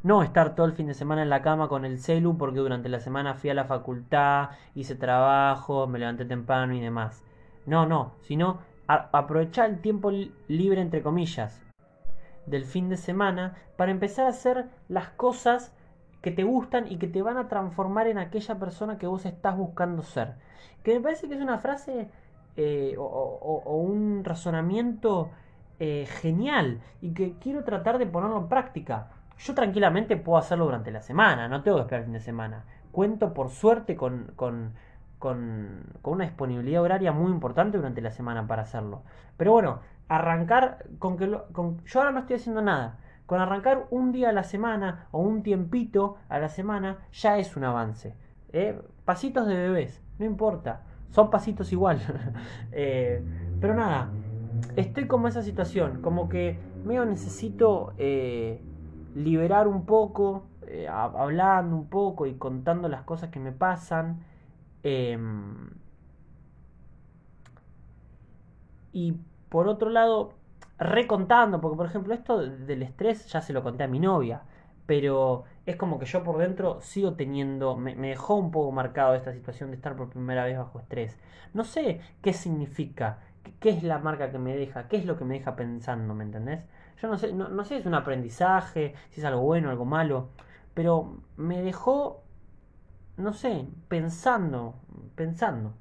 No 0.01 0.23
estar 0.23 0.55
todo 0.55 0.65
el 0.65 0.73
fin 0.73 0.87
de 0.87 0.93
semana 0.93 1.21
en 1.21 1.29
la 1.29 1.41
cama 1.41 1.67
con 1.67 1.83
el 1.83 1.99
celu 1.99 2.37
porque 2.37 2.59
durante 2.59 2.87
la 2.87 3.01
semana 3.01 3.35
fui 3.35 3.49
a 3.49 3.53
la 3.53 3.65
facultad, 3.65 4.51
hice 4.73 4.95
trabajo, 4.95 5.87
me 5.87 5.99
levanté 5.99 6.23
temprano 6.23 6.73
y 6.73 6.79
demás. 6.79 7.21
No, 7.65 7.85
no, 7.85 8.13
sino 8.21 8.59
aprovechar 8.87 9.69
el 9.69 9.81
tiempo 9.81 10.09
libre 10.47 10.81
entre 10.81 11.03
comillas 11.03 11.61
del 12.45 12.63
fin 12.63 12.89
de 12.89 12.97
semana 12.97 13.55
para 13.75 13.91
empezar 13.91 14.25
a 14.25 14.29
hacer 14.29 14.69
las 14.87 15.09
cosas 15.09 15.73
que 16.21 16.31
te 16.31 16.43
gustan 16.43 16.91
y 16.91 16.97
que 16.97 17.07
te 17.07 17.21
van 17.21 17.37
a 17.37 17.49
transformar 17.49 18.07
en 18.07 18.17
aquella 18.17 18.57
persona 18.57 18.97
que 18.97 19.05
vos 19.05 19.25
estás 19.25 19.57
buscando 19.57 20.01
ser. 20.01 20.35
Que 20.83 20.95
me 20.95 21.01
parece 21.01 21.27
que 21.27 21.35
es 21.35 21.41
una 21.41 21.59
frase 21.59 22.09
eh, 22.55 22.95
o, 22.97 23.77
un 23.77 24.23
razonamiento 24.23 25.29
eh, 25.79 26.05
genial 26.21 26.81
y 27.01 27.13
que 27.13 27.35
quiero 27.39 27.63
tratar 27.63 27.97
de 27.97 28.05
ponerlo 28.05 28.37
en 28.37 28.49
práctica. 28.49 29.07
Yo 29.37 29.55
tranquilamente 29.55 30.17
puedo 30.17 30.37
hacerlo 30.37 30.65
durante 30.65 30.91
la 30.91 31.01
semana, 31.01 31.47
no 31.47 31.63
tengo 31.63 31.77
que 31.77 31.83
esperar 31.83 32.01
el 32.01 32.05
fin 32.07 32.13
de 32.13 32.19
semana. 32.19 32.65
Cuento 32.91 33.33
por 33.33 33.49
suerte 33.49 33.95
con, 33.95 34.33
con, 34.35 34.73
con, 35.19 35.85
una 36.03 36.25
disponibilidad 36.25 36.81
horaria 36.81 37.13
muy 37.13 37.31
importante 37.31 37.77
durante 37.77 38.01
la 38.01 38.11
semana 38.11 38.45
para 38.45 38.63
hacerlo. 38.63 39.03
Pero 39.37 39.53
bueno, 39.53 39.79
arrancar 40.09 40.85
con 40.97 41.15
que 41.15 41.31
con, 41.53 41.83
yo 41.85 41.99
ahora 41.99 42.11
no 42.11 42.19
estoy 42.19 42.35
haciendo 42.35 42.61
nada. 42.61 42.97
Con 43.25 43.39
arrancar 43.39 43.85
un 43.91 44.11
día 44.11 44.29
a 44.29 44.33
la 44.33 44.43
semana 44.43 45.07
o 45.11 45.21
un 45.21 45.43
tiempito 45.43 46.17
a 46.29 46.39
la 46.39 46.49
semana 46.49 46.97
ya 47.13 47.37
es 47.37 47.55
un 47.55 47.63
avance. 47.63 48.15
¿eh? 48.51 48.81
Pasitos 49.05 49.47
de 49.47 49.55
bebés, 49.55 50.01
no 50.17 50.25
importa. 50.25 50.81
Son 51.11 51.29
pasitos 51.29 51.71
igual. 51.71 52.01
Eh, 52.71 53.23
pero 53.59 53.73
nada, 53.73 54.09
estoy 54.75 55.07
como 55.07 55.27
esa 55.27 55.41
situación, 55.41 56.01
como 56.01 56.29
que 56.29 56.57
medio 56.85 57.05
necesito 57.05 57.93
eh, 57.97 58.61
liberar 59.15 59.67
un 59.67 59.85
poco, 59.85 60.43
eh, 60.67 60.87
hablando 60.87 61.75
un 61.75 61.87
poco 61.87 62.25
y 62.25 62.35
contando 62.35 62.87
las 62.89 63.03
cosas 63.03 63.29
que 63.29 63.39
me 63.39 63.51
pasan. 63.51 64.23
Em, 64.83 65.69
y 68.91 69.15
por 69.49 69.67
otro 69.67 69.89
lado, 69.89 70.33
recontando, 70.77 71.59
porque 71.61 71.77
por 71.77 71.85
ejemplo 71.87 72.13
esto 72.13 72.39
del 72.39 72.83
estrés 72.83 73.27
ya 73.27 73.41
se 73.41 73.53
lo 73.53 73.63
conté 73.63 73.83
a 73.83 73.87
mi 73.87 73.99
novia, 73.99 74.43
pero 74.85 75.43
es 75.65 75.75
como 75.75 75.99
que 75.99 76.05
yo 76.05 76.23
por 76.23 76.37
dentro 76.37 76.79
sigo 76.81 77.13
teniendo, 77.13 77.75
me, 77.75 77.95
dejó 77.95 78.35
un 78.35 78.51
poco 78.51 78.71
marcado 78.71 79.13
esta 79.15 79.33
situación 79.33 79.69
de 79.69 79.75
estar 79.75 79.95
por 79.95 80.09
primera 80.09 80.45
vez 80.45 80.57
bajo 80.57 80.79
estrés. 80.79 81.19
No 81.53 81.63
sé 81.63 82.01
qué 82.21 82.33
significa, 82.33 83.19
qué, 83.59 83.69
es 83.71 83.83
la 83.83 83.99
marca 83.99 84.31
que 84.31 84.39
me 84.39 84.55
deja, 84.55 84.87
qué 84.87 84.97
es 84.97 85.05
lo 85.05 85.17
que 85.17 85.25
me 85.25 85.35
deja 85.35 85.55
pensando, 85.55 86.13
¿me 86.13 86.23
entendés? 86.23 86.65
Yo 87.01 87.07
no 87.07 87.17
sé, 87.17 87.33
no, 87.33 87.63
sé 87.63 87.75
si 87.75 87.81
es 87.81 87.85
un 87.85 87.95
aprendizaje, 87.95 88.93
si 89.09 89.21
es 89.21 89.25
algo 89.25 89.41
bueno, 89.41 89.69
algo 89.69 89.85
malo, 89.85 90.29
pero 90.73 91.21
me 91.37 91.61
dejó, 91.61 92.23
no 93.17 93.33
sé, 93.33 93.67
pensando, 93.87 94.75
pensando. 95.15 95.73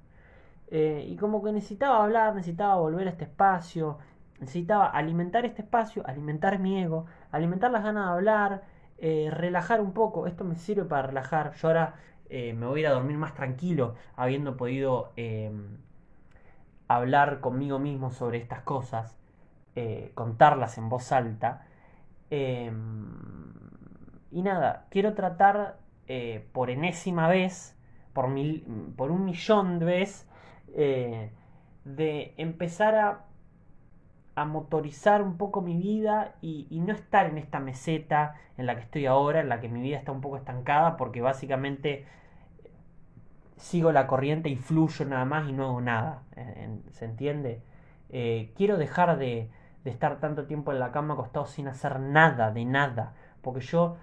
Eh, 0.70 1.06
y 1.08 1.16
como 1.16 1.42
que 1.42 1.52
necesitaba 1.52 2.04
hablar, 2.04 2.34
necesitaba 2.34 2.76
volver 2.76 3.08
a 3.08 3.10
este 3.10 3.24
espacio, 3.24 3.98
necesitaba 4.40 4.86
alimentar 4.86 5.44
este 5.44 5.62
espacio, 5.62 6.06
alimentar 6.06 6.58
mi 6.58 6.80
ego, 6.82 7.06
alimentar 7.32 7.70
las 7.70 7.82
ganas 7.82 8.06
de 8.06 8.12
hablar, 8.12 8.62
eh, 8.98 9.30
relajar 9.32 9.80
un 9.80 9.92
poco. 9.92 10.26
Esto 10.26 10.44
me 10.44 10.56
sirve 10.56 10.84
para 10.84 11.08
relajar. 11.08 11.54
Yo 11.54 11.68
ahora 11.68 11.94
eh, 12.28 12.52
me 12.54 12.66
voy 12.66 12.80
a 12.80 12.82
ir 12.82 12.86
a 12.88 12.92
dormir 12.92 13.16
más 13.16 13.34
tranquilo, 13.34 13.94
habiendo 14.16 14.56
podido 14.56 15.12
hablar 16.88 17.40
conmigo 17.40 17.78
mismo 17.78 18.10
sobre 18.10 18.38
estas 18.38 18.62
cosas, 18.62 19.16
eh, 19.76 20.12
contarlas 20.14 20.78
en 20.78 20.88
voz 20.88 21.12
alta. 21.12 21.66
Em, 22.30 22.74
y 24.30 24.42
nada, 24.42 24.86
quiero 24.90 25.14
tratar 25.14 25.78
por 26.52 26.70
enésima 26.70 27.28
vez, 27.28 27.76
por, 28.14 28.28
mil, 28.28 28.64
por 28.96 29.10
un 29.10 29.26
millón 29.26 29.78
de 29.78 29.84
veces, 29.84 30.26
de 31.84 32.34
empezar 32.38 32.94
a 32.94 33.28
a 34.38 34.44
motorizar 34.44 35.20
un 35.20 35.36
poco 35.36 35.60
mi 35.62 35.76
vida 35.76 36.36
y, 36.40 36.66
no 36.70 36.92
estar 36.92 37.26
en 37.26 37.38
esta 37.38 37.58
meseta 37.58 38.36
en 38.56 38.66
la 38.66 38.76
que 38.76 38.82
estoy 38.82 39.06
ahora, 39.06 39.40
en 39.40 39.48
la 39.48 39.60
que 39.60 39.68
mi 39.68 39.80
vida 39.80 39.98
está 39.98 40.12
un 40.12 40.20
poco 40.20 40.36
estancada, 40.36 40.96
porque 40.96 41.20
básicamente 41.20 42.06
sigo 43.58 43.92
la 43.92 44.06
corriente 44.06 44.48
y 44.48 44.56
fluyo 44.56 45.04
nada 45.04 45.24
más 45.24 45.48
y 45.48 45.52
no 45.52 45.66
hago 45.66 45.80
nada. 45.80 46.22
¿Se 46.92 47.04
entiende? 47.04 47.62
Eh, 48.10 48.52
quiero 48.56 48.78
dejar 48.78 49.18
de, 49.18 49.50
estar 49.84 50.20
tanto 50.20 50.46
tiempo 50.46 50.72
en 50.72 50.80
la 50.80 50.92
cama 50.92 51.14
acostado 51.14 51.46
sin 51.46 51.68
hacer 51.68 52.00
nada, 52.00 52.50
de 52.50 52.64
nada. 52.64 53.14
Porque 53.42 53.60
yo 53.60 53.96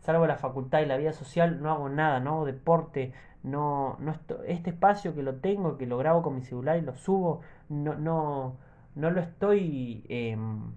salgo 0.00 0.22
de 0.22 0.28
la 0.28 0.36
facultad 0.36 0.80
y 0.80 0.86
la 0.86 0.96
vida 0.96 1.12
social, 1.12 1.62
no 1.62 1.70
hago 1.70 1.88
nada, 1.88 2.20
no 2.20 2.30
hago 2.30 2.44
deporte, 2.46 3.12
no, 3.42 3.96
no 4.00 4.14
este 4.46 4.70
espacio 4.70 5.14
que 5.14 5.22
lo 5.22 5.36
tengo, 5.36 5.78
que 5.78 5.86
lo 5.86 5.98
grabo 5.98 6.22
con 6.22 6.34
mi 6.34 6.42
celular 6.42 6.78
y 6.78 6.82
lo 6.82 6.96
subo, 6.96 7.42
no, 7.68 7.94
no, 7.94 8.56
no 8.94 9.10
lo 9.10 9.20
estoy 9.20 10.04
em, 10.08 10.72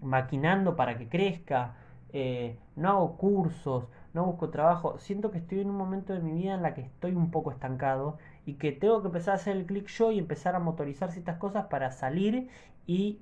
maquinando 0.00 0.76
para 0.76 0.96
que 0.98 1.08
crezca, 1.08 1.74
eh, 2.12 2.58
no 2.76 2.90
hago 2.90 3.16
cursos, 3.16 3.84
no 4.16 4.24
busco 4.24 4.48
trabajo, 4.48 4.98
siento 4.98 5.30
que 5.30 5.38
estoy 5.38 5.60
en 5.60 5.68
un 5.68 5.76
momento 5.76 6.14
de 6.14 6.20
mi 6.20 6.32
vida 6.32 6.54
en 6.54 6.62
la 6.62 6.72
que 6.72 6.80
estoy 6.80 7.14
un 7.14 7.30
poco 7.30 7.50
estancado 7.50 8.16
y 8.46 8.54
que 8.54 8.72
tengo 8.72 9.02
que 9.02 9.08
empezar 9.08 9.32
a 9.32 9.34
hacer 9.36 9.56
el 9.58 9.66
clic 9.66 9.88
yo 9.88 10.10
y 10.10 10.18
empezar 10.18 10.56
a 10.56 10.58
motorizar 10.58 11.12
ciertas 11.12 11.36
cosas 11.36 11.66
para 11.66 11.90
salir 11.92 12.48
y 12.86 13.20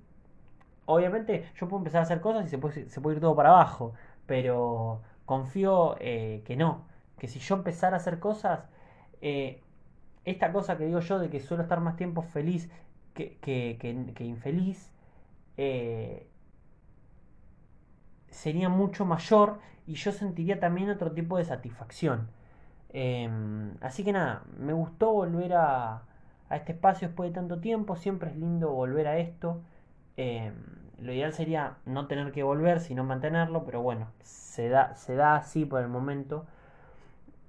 obviamente 0.87 1.51
yo 1.57 1.69
puedo 1.69 1.81
empezar 1.81 1.99
a 2.01 2.03
hacer 2.05 2.21
cosas 2.21 2.47
y 2.47 2.49
se 2.49 2.59
puede, 2.59 2.89
se 2.89 3.01
puede 3.01 3.17
ir 3.17 3.21
todo 3.21 3.35
para 3.35 3.51
abajo, 3.51 3.93
pero 4.27 5.03
confío 5.27 5.97
eh, 5.99 6.43
que 6.47 6.57
no, 6.57 6.85
que 7.19 7.27
si 7.27 7.41
yo 7.41 7.57
empezara 7.57 7.97
a 7.97 8.01
hacer 8.01 8.21
cosas, 8.21 8.61
eh, 9.21 9.61
esta 10.25 10.53
cosa 10.53 10.79
que 10.79 10.87
digo 10.87 11.01
yo 11.01 11.19
de 11.19 11.29
que 11.29 11.41
suelo 11.41 11.65
estar 11.65 11.81
más 11.81 11.97
tiempo 11.97 12.23
feliz 12.23 12.71
que, 13.15 14.17
infeliz, 14.21 14.93
eh, 15.57 16.29
sería 18.31 18.69
mucho 18.69 19.05
mayor 19.05 19.59
y 19.87 19.95
yo 19.95 20.13
sentiría 20.13 20.61
también 20.61 20.91
otro 20.91 21.13
tipo 21.13 21.39
de 21.39 21.45
satisfacción. 21.45 22.29
Em, 22.91 23.75
así 23.81 24.05
que 24.05 24.13
nada, 24.13 24.45
me 24.59 24.73
gustó 24.73 25.13
volver 25.13 25.55
a, 25.55 26.03
a, 26.49 26.57
este 26.57 26.73
espacio 26.73 27.09
después 27.09 27.31
de 27.31 27.35
tanto 27.35 27.61
tiempo, 27.61 27.97
siempre 27.97 28.31
es 28.31 28.37
lindo 28.37 28.71
volver 28.73 29.09
a 29.09 29.19
esto. 29.19 29.63
Em, 30.17 30.55
lo 31.01 31.13
ideal 31.13 31.33
sería 31.33 31.77
no 31.87 32.07
tener 32.07 32.33
que 32.33 32.43
volver, 32.43 32.81
sino 32.81 33.05
mantenerlo, 33.05 33.65
pero 33.65 33.83
bueno, 33.83 34.09
se 34.23 34.69
da, 34.69 34.95
se 34.95 35.15
da 35.17 35.37
así 35.37 35.65
por 35.65 35.83
el 35.83 35.89
momento. 35.89 36.47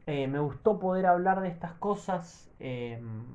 Eh, 0.08 0.28
me 0.28 0.40
gustó 0.40 0.80
poder 0.80 1.06
hablar 1.08 1.42
de 1.42 1.50
estas 1.50 1.74
cosas. 1.74 2.52
Em, 2.60 3.26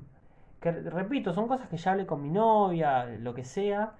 que 0.61 0.71
repito, 0.71 1.33
son 1.33 1.47
cosas 1.47 1.67
que 1.69 1.77
ya 1.77 1.91
hablé 1.91 2.05
con 2.05 2.21
mi 2.21 2.29
novia, 2.29 3.05
lo 3.05 3.33
que 3.33 3.43
sea, 3.43 3.93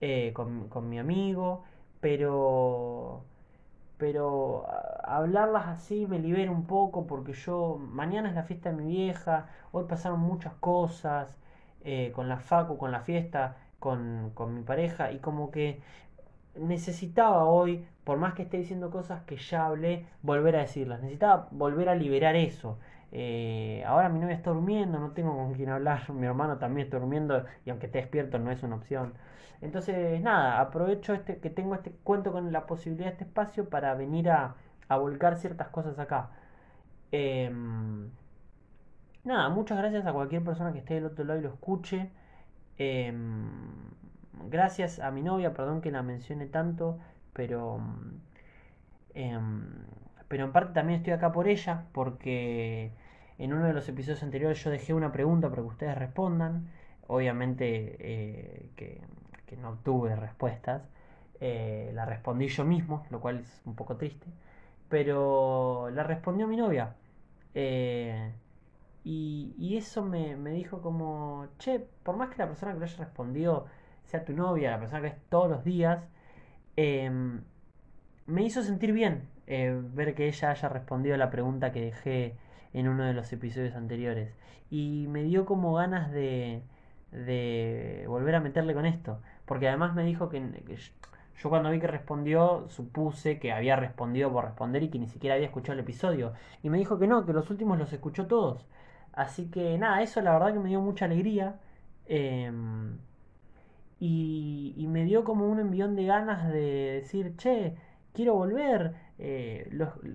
eh, 0.00 0.32
con, 0.34 0.88
mi 0.88 0.98
amigo, 0.98 1.64
pero 2.00 3.24
pero 3.98 4.66
hablarlas 5.04 5.66
así 5.68 6.06
me 6.06 6.18
libera 6.18 6.50
un 6.50 6.66
poco 6.66 7.06
porque 7.06 7.32
yo 7.32 7.78
mañana 7.78 8.28
es 8.28 8.34
la 8.34 8.44
fiesta 8.44 8.70
de 8.70 8.76
mi 8.76 8.86
vieja, 8.88 9.48
hoy 9.72 9.84
pasaron 9.88 10.20
muchas 10.20 10.54
cosas 10.54 11.36
eh, 11.84 12.12
con 12.14 12.28
la 12.28 12.38
facu, 12.38 12.78
con 12.78 12.92
la 12.92 13.00
fiesta, 13.00 13.56
con, 13.80 14.30
con 14.34 14.54
mi 14.54 14.62
pareja 14.62 15.12
y 15.12 15.18
como 15.18 15.50
que 15.50 15.80
necesitaba 16.56 17.44
hoy, 17.44 17.86
por 18.04 18.18
más 18.18 18.34
que 18.34 18.42
esté 18.42 18.58
diciendo 18.58 18.90
cosas 18.90 19.22
que 19.24 19.36
ya 19.36 19.66
hablé, 19.66 20.06
volver 20.22 20.56
a 20.56 20.60
decirlas, 20.60 21.00
necesitaba 21.00 21.48
volver 21.52 21.88
a 21.88 21.94
liberar 21.94 22.36
eso. 22.36 22.78
Eh, 23.12 23.82
ahora 23.86 24.08
mi 24.10 24.18
novia 24.20 24.34
está 24.34 24.50
durmiendo, 24.50 24.98
no 24.98 25.12
tengo 25.12 25.34
con 25.36 25.54
quién 25.54 25.70
hablar, 25.70 26.10
mi 26.12 26.26
hermano 26.26 26.58
también 26.58 26.86
está 26.86 26.98
durmiendo 26.98 27.44
y 27.64 27.70
aunque 27.70 27.86
esté 27.86 27.98
despierto 27.98 28.38
no 28.38 28.50
es 28.50 28.62
una 28.62 28.76
opción. 28.76 29.14
Entonces, 29.60 30.20
nada, 30.22 30.60
aprovecho 30.60 31.14
este 31.14 31.38
que 31.38 31.50
tengo 31.50 31.74
este 31.74 31.90
cuento 32.04 32.32
con 32.32 32.52
la 32.52 32.66
posibilidad 32.66 33.06
de 33.06 33.12
este 33.12 33.24
espacio 33.24 33.68
para 33.68 33.94
venir 33.94 34.30
a, 34.30 34.56
a 34.88 34.96
volcar 34.98 35.36
ciertas 35.36 35.68
cosas 35.68 35.98
acá. 35.98 36.30
Em, 37.12 38.10
nada, 39.24 39.48
muchas 39.48 39.78
gracias 39.78 40.06
a 40.06 40.12
cualquier 40.12 40.44
persona 40.44 40.72
que 40.72 40.78
esté 40.80 40.94
del 40.94 41.06
otro 41.06 41.24
lado 41.24 41.40
y 41.40 41.42
lo 41.42 41.50
escuche. 41.50 42.10
Em, 42.78 43.60
gracias 44.48 45.00
a 45.00 45.10
mi 45.10 45.22
novia, 45.22 45.52
perdón 45.54 45.80
que 45.80 45.90
la 45.90 46.02
mencione 46.02 46.46
tanto, 46.46 46.98
pero... 47.32 47.80
Em, 49.14 49.64
pero 50.28 50.44
en 50.44 50.52
parte 50.52 50.74
también 50.74 50.98
estoy 50.98 51.14
acá 51.14 51.32
por 51.32 51.48
ella, 51.48 51.86
porque 51.92 52.92
en 53.38 53.52
uno 53.52 53.66
de 53.66 53.72
los 53.72 53.88
episodios 53.88 54.22
anteriores 54.22 54.62
yo 54.62 54.70
dejé 54.70 54.94
una 54.94 55.12
pregunta 55.12 55.48
para 55.48 55.62
que 55.62 55.68
ustedes 55.68 55.96
respondan. 55.98 56.68
Obviamente 57.06 57.96
eh, 58.00 58.70
que, 58.76 59.00
no 59.56 59.70
obtuve 59.70 60.14
respuestas. 60.16 60.82
Eh, 61.40 61.90
la 61.94 62.04
respondí 62.04 62.48
yo 62.48 62.64
mismo, 62.64 63.06
lo 63.10 63.20
cual 63.20 63.38
es 63.40 63.62
un 63.64 63.74
poco 63.74 63.96
triste. 63.96 64.26
Pero 64.88 65.90
la 65.92 66.02
respondió 66.04 66.46
mi 66.48 66.56
novia. 66.56 66.94
Eh, 67.54 68.32
y, 69.04 69.76
eso 69.76 70.04
me, 70.04 70.36
dijo 70.50 70.82
como, 70.82 71.48
che, 71.58 71.80
por 72.02 72.16
más 72.16 72.30
que 72.30 72.38
la 72.38 72.46
persona 72.48 72.72
que 72.72 72.78
lo 72.80 72.84
haya 72.84 72.96
respondido 72.98 73.66
sea 74.04 74.24
tu 74.24 74.32
novia, 74.32 74.70
la 74.70 74.80
persona 74.80 75.00
que 75.02 75.08
es 75.08 75.16
todos 75.30 75.50
los 75.50 75.64
días, 75.64 76.00
em, 76.76 77.42
me 78.26 78.42
hizo 78.42 78.62
sentir 78.62 78.92
bien 78.92 79.28
ver 79.46 80.14
que 80.14 80.28
ella 80.28 80.50
haya 80.50 80.68
respondido 80.68 81.14
a 81.14 81.18
la 81.18 81.30
pregunta 81.30 81.72
que 81.72 81.80
dejé 81.80 82.36
en 82.74 82.88
uno 82.88 83.04
de 83.04 83.14
los 83.14 83.32
episodios 83.32 83.74
anteriores. 83.74 84.34
Y 84.70 85.06
me 85.08 85.22
dio 85.22 85.46
como 85.46 85.74
ganas 85.74 86.12
de, 86.12 86.62
de 87.12 88.04
volver 88.06 88.34
a 88.34 88.40
meterle 88.40 88.74
con 88.74 88.86
esto. 88.86 89.20
Porque 89.48 89.66
además 89.68 89.94
me 89.94 90.04
dijo 90.04 90.28
que, 90.28 90.40
yo 91.42 91.48
cuando 91.48 91.70
vi 91.70 91.80
que 91.80 91.86
respondió 91.86 92.68
supuse 92.68 93.38
que 93.40 93.52
había 93.52 93.76
respondido 93.76 94.30
por 94.32 94.44
responder 94.44 94.82
y 94.82 94.90
que 94.90 94.98
ni 94.98 95.08
siquiera 95.08 95.34
había 95.34 95.46
escuchado 95.46 95.72
el 95.74 95.80
episodio. 95.80 96.34
Y 96.62 96.70
me 96.70 96.78
dijo 96.78 96.98
que 96.98 97.06
no, 97.08 97.24
que 97.26 97.32
los 97.32 97.50
últimos 97.50 97.78
los 97.78 97.92
escuchó 97.92 98.26
todos. 98.26 98.66
Así 99.12 99.50
que 99.50 99.78
nada, 99.78 100.02
eso 100.02 100.20
la 100.20 100.32
verdad 100.32 100.52
que 100.52 100.60
me 100.60 100.68
dio 100.68 100.80
mucha 100.80 101.06
alegría. 101.06 101.58
Em, 102.06 102.98
y, 104.00 104.86
me 104.88 105.04
dio 105.04 105.24
como 105.24 105.46
un 105.48 105.60
envión 105.60 105.96
de 105.96 106.04
ganas 106.06 106.48
de 106.48 107.00
decir, 107.02 107.36
che, 107.36 107.74
quiero 108.12 108.34
volver. 108.34 108.94
Eh, 109.18 109.70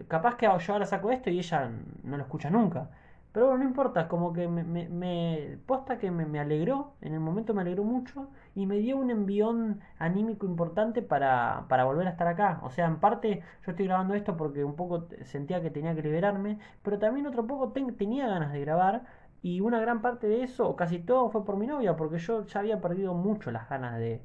capaz 0.07 0.35
que 0.37 0.45
yo 0.45 0.73
ahora 0.73 0.85
saco 0.85 1.11
esto 1.11 1.29
y 1.29 1.39
ella 1.39 1.71
no 2.03 2.17
lo 2.17 2.23
escucha 2.23 2.49
nunca. 2.49 2.89
Pero 3.33 3.47
bueno, 3.47 3.63
no 3.63 3.69
importa, 3.69 4.07
como 4.07 4.31
que 4.31 4.47
me, 4.47 4.63
me, 4.63 5.57
posta 5.65 5.97
que 5.97 6.11
me, 6.11 6.39
alegró, 6.39 6.93
en 7.01 7.13
el 7.13 7.19
momento 7.19 7.53
me 7.55 7.61
alegró 7.61 7.83
mucho 7.83 8.29
y 8.55 8.67
me 8.67 8.77
dio 8.77 8.95
un 8.97 9.09
envión 9.09 9.81
anímico 9.97 10.45
importante 10.45 11.01
para, 11.01 11.65
para 11.67 11.83
volver 11.85 12.07
a 12.07 12.11
estar 12.11 12.27
acá. 12.27 12.59
O 12.63 12.69
sea, 12.69 12.85
en 12.87 12.99
parte 12.99 13.41
yo 13.65 13.71
estoy 13.71 13.87
grabando 13.87 14.13
esto 14.13 14.37
porque 14.37 14.63
un 14.63 14.75
poco 14.75 15.07
sentía 15.23 15.61
que 15.63 15.71
tenía 15.71 15.95
que 15.95 16.03
liberarme, 16.03 16.59
pero 16.83 16.99
también 16.99 17.25
otro 17.27 17.47
poco 17.47 17.71
tenía 17.71 18.27
ganas 18.27 18.53
de 18.53 18.61
grabar 18.61 19.03
y 19.41 19.61
una 19.61 19.79
gran 19.79 20.01
parte 20.01 20.27
de 20.27 20.43
eso, 20.43 20.69
o 20.69 20.75
casi 20.75 20.99
todo, 20.99 21.29
fue 21.31 21.43
por 21.45 21.57
mi 21.57 21.67
novia, 21.67 21.95
porque 21.97 22.19
yo 22.19 22.45
ya 22.45 22.59
había 22.59 22.81
perdido 22.81 23.13
mucho 23.15 23.51
las 23.51 23.67
ganas 23.69 23.97
de, 23.97 24.21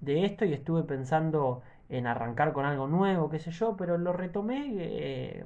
de 0.00 0.24
esto 0.24 0.44
y 0.44 0.52
estuve 0.54 0.84
pensando 0.84 1.62
en 1.88 2.06
arrancar 2.06 2.52
con 2.52 2.64
algo 2.64 2.86
nuevo, 2.88 3.30
qué 3.30 3.38
sé 3.40 3.50
yo, 3.50 3.76
pero 3.76 3.98
lo 3.98 4.12
retomé 4.12 4.66
eh, 4.78 5.44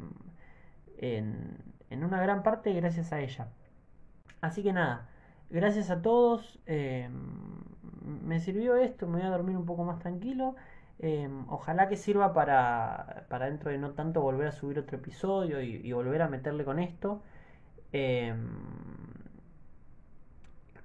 en, 0.99 1.74
en, 1.95 2.05
una 2.05 2.21
gran 2.23 2.43
parte 2.43 2.73
gracias 2.75 3.13
a 3.13 3.21
ella. 3.21 3.49
Así 4.41 4.63
que 4.63 4.73
nada, 4.73 5.09
gracias 5.51 5.91
a 5.91 6.03
todos, 6.03 6.61
eh, 6.67 7.09
me 8.23 8.41
sirvió 8.41 8.77
esto, 8.77 9.07
me 9.07 9.19
voy 9.19 9.27
a 9.27 9.31
dormir 9.31 9.57
un 9.57 9.67
poco 9.67 9.85
más 9.85 9.99
tranquilo. 10.01 10.57
Eh, 11.01 11.29
ojalá 11.49 11.89
que 11.89 11.97
sirva 11.97 12.33
para, 12.35 13.27
para 13.29 13.47
dentro 13.47 13.71
de 13.71 13.79
no 13.79 13.93
tanto 13.93 14.21
volver 14.23 14.49
a 14.49 14.53
subir 14.53 14.79
otro 14.79 14.97
episodio 14.99 15.61
y, 15.63 15.93
volver 15.93 16.23
a 16.23 16.29
meterle 16.29 16.65
con 16.65 16.79
esto. 16.79 17.23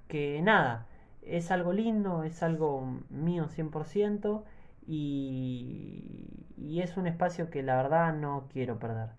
que 0.08 0.40
nada, 0.42 0.86
es 1.22 1.50
algo 1.50 1.72
lindo, 1.72 2.24
es 2.24 2.42
algo 2.42 3.00
mío 3.10 3.48
100% 3.48 4.44
y, 4.86 6.80
es 6.80 6.96
un 6.96 7.06
espacio 7.06 7.50
que 7.50 7.62
la 7.62 7.76
verdad 7.76 8.14
no 8.14 8.48
quiero 8.52 8.78
perder. 8.78 9.10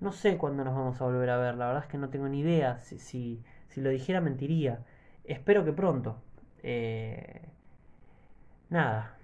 No 0.00 0.12
sé 0.12 0.36
cuándo 0.36 0.64
nos 0.64 0.74
vamos 0.74 1.00
a 1.00 1.04
volver 1.04 1.30
a 1.30 1.38
ver, 1.38 1.54
la 1.56 1.66
verdad 1.68 1.84
es 1.84 1.88
que 1.90 1.98
no 1.98 2.10
tengo 2.10 2.28
ni 2.28 2.40
idea. 2.40 2.78
Si, 2.78 2.98
si, 2.98 3.42
lo 3.76 3.90
dijera 3.90 4.20
mentiría. 4.20 4.84
Espero 5.24 5.64
que 5.64 5.72
pronto. 5.72 6.22
Eh, 6.62 7.42
nada, 8.70 9.16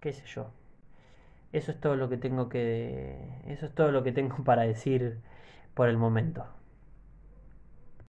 qué 0.00 0.12
sé 0.12 0.24
yo. 0.26 0.50
Eso 1.52 1.72
es 1.72 1.80
todo 1.80 1.96
lo 1.96 2.08
que 2.08 2.16
tengo 2.18 2.48
que. 2.48 3.16
Eso 3.46 3.66
es 3.66 3.74
todo 3.74 3.92
lo 3.92 4.02
que 4.04 4.12
tengo 4.12 4.36
para 4.44 4.62
decir 4.62 5.20
por 5.74 5.88
el 5.88 5.96
momento. 5.98 6.46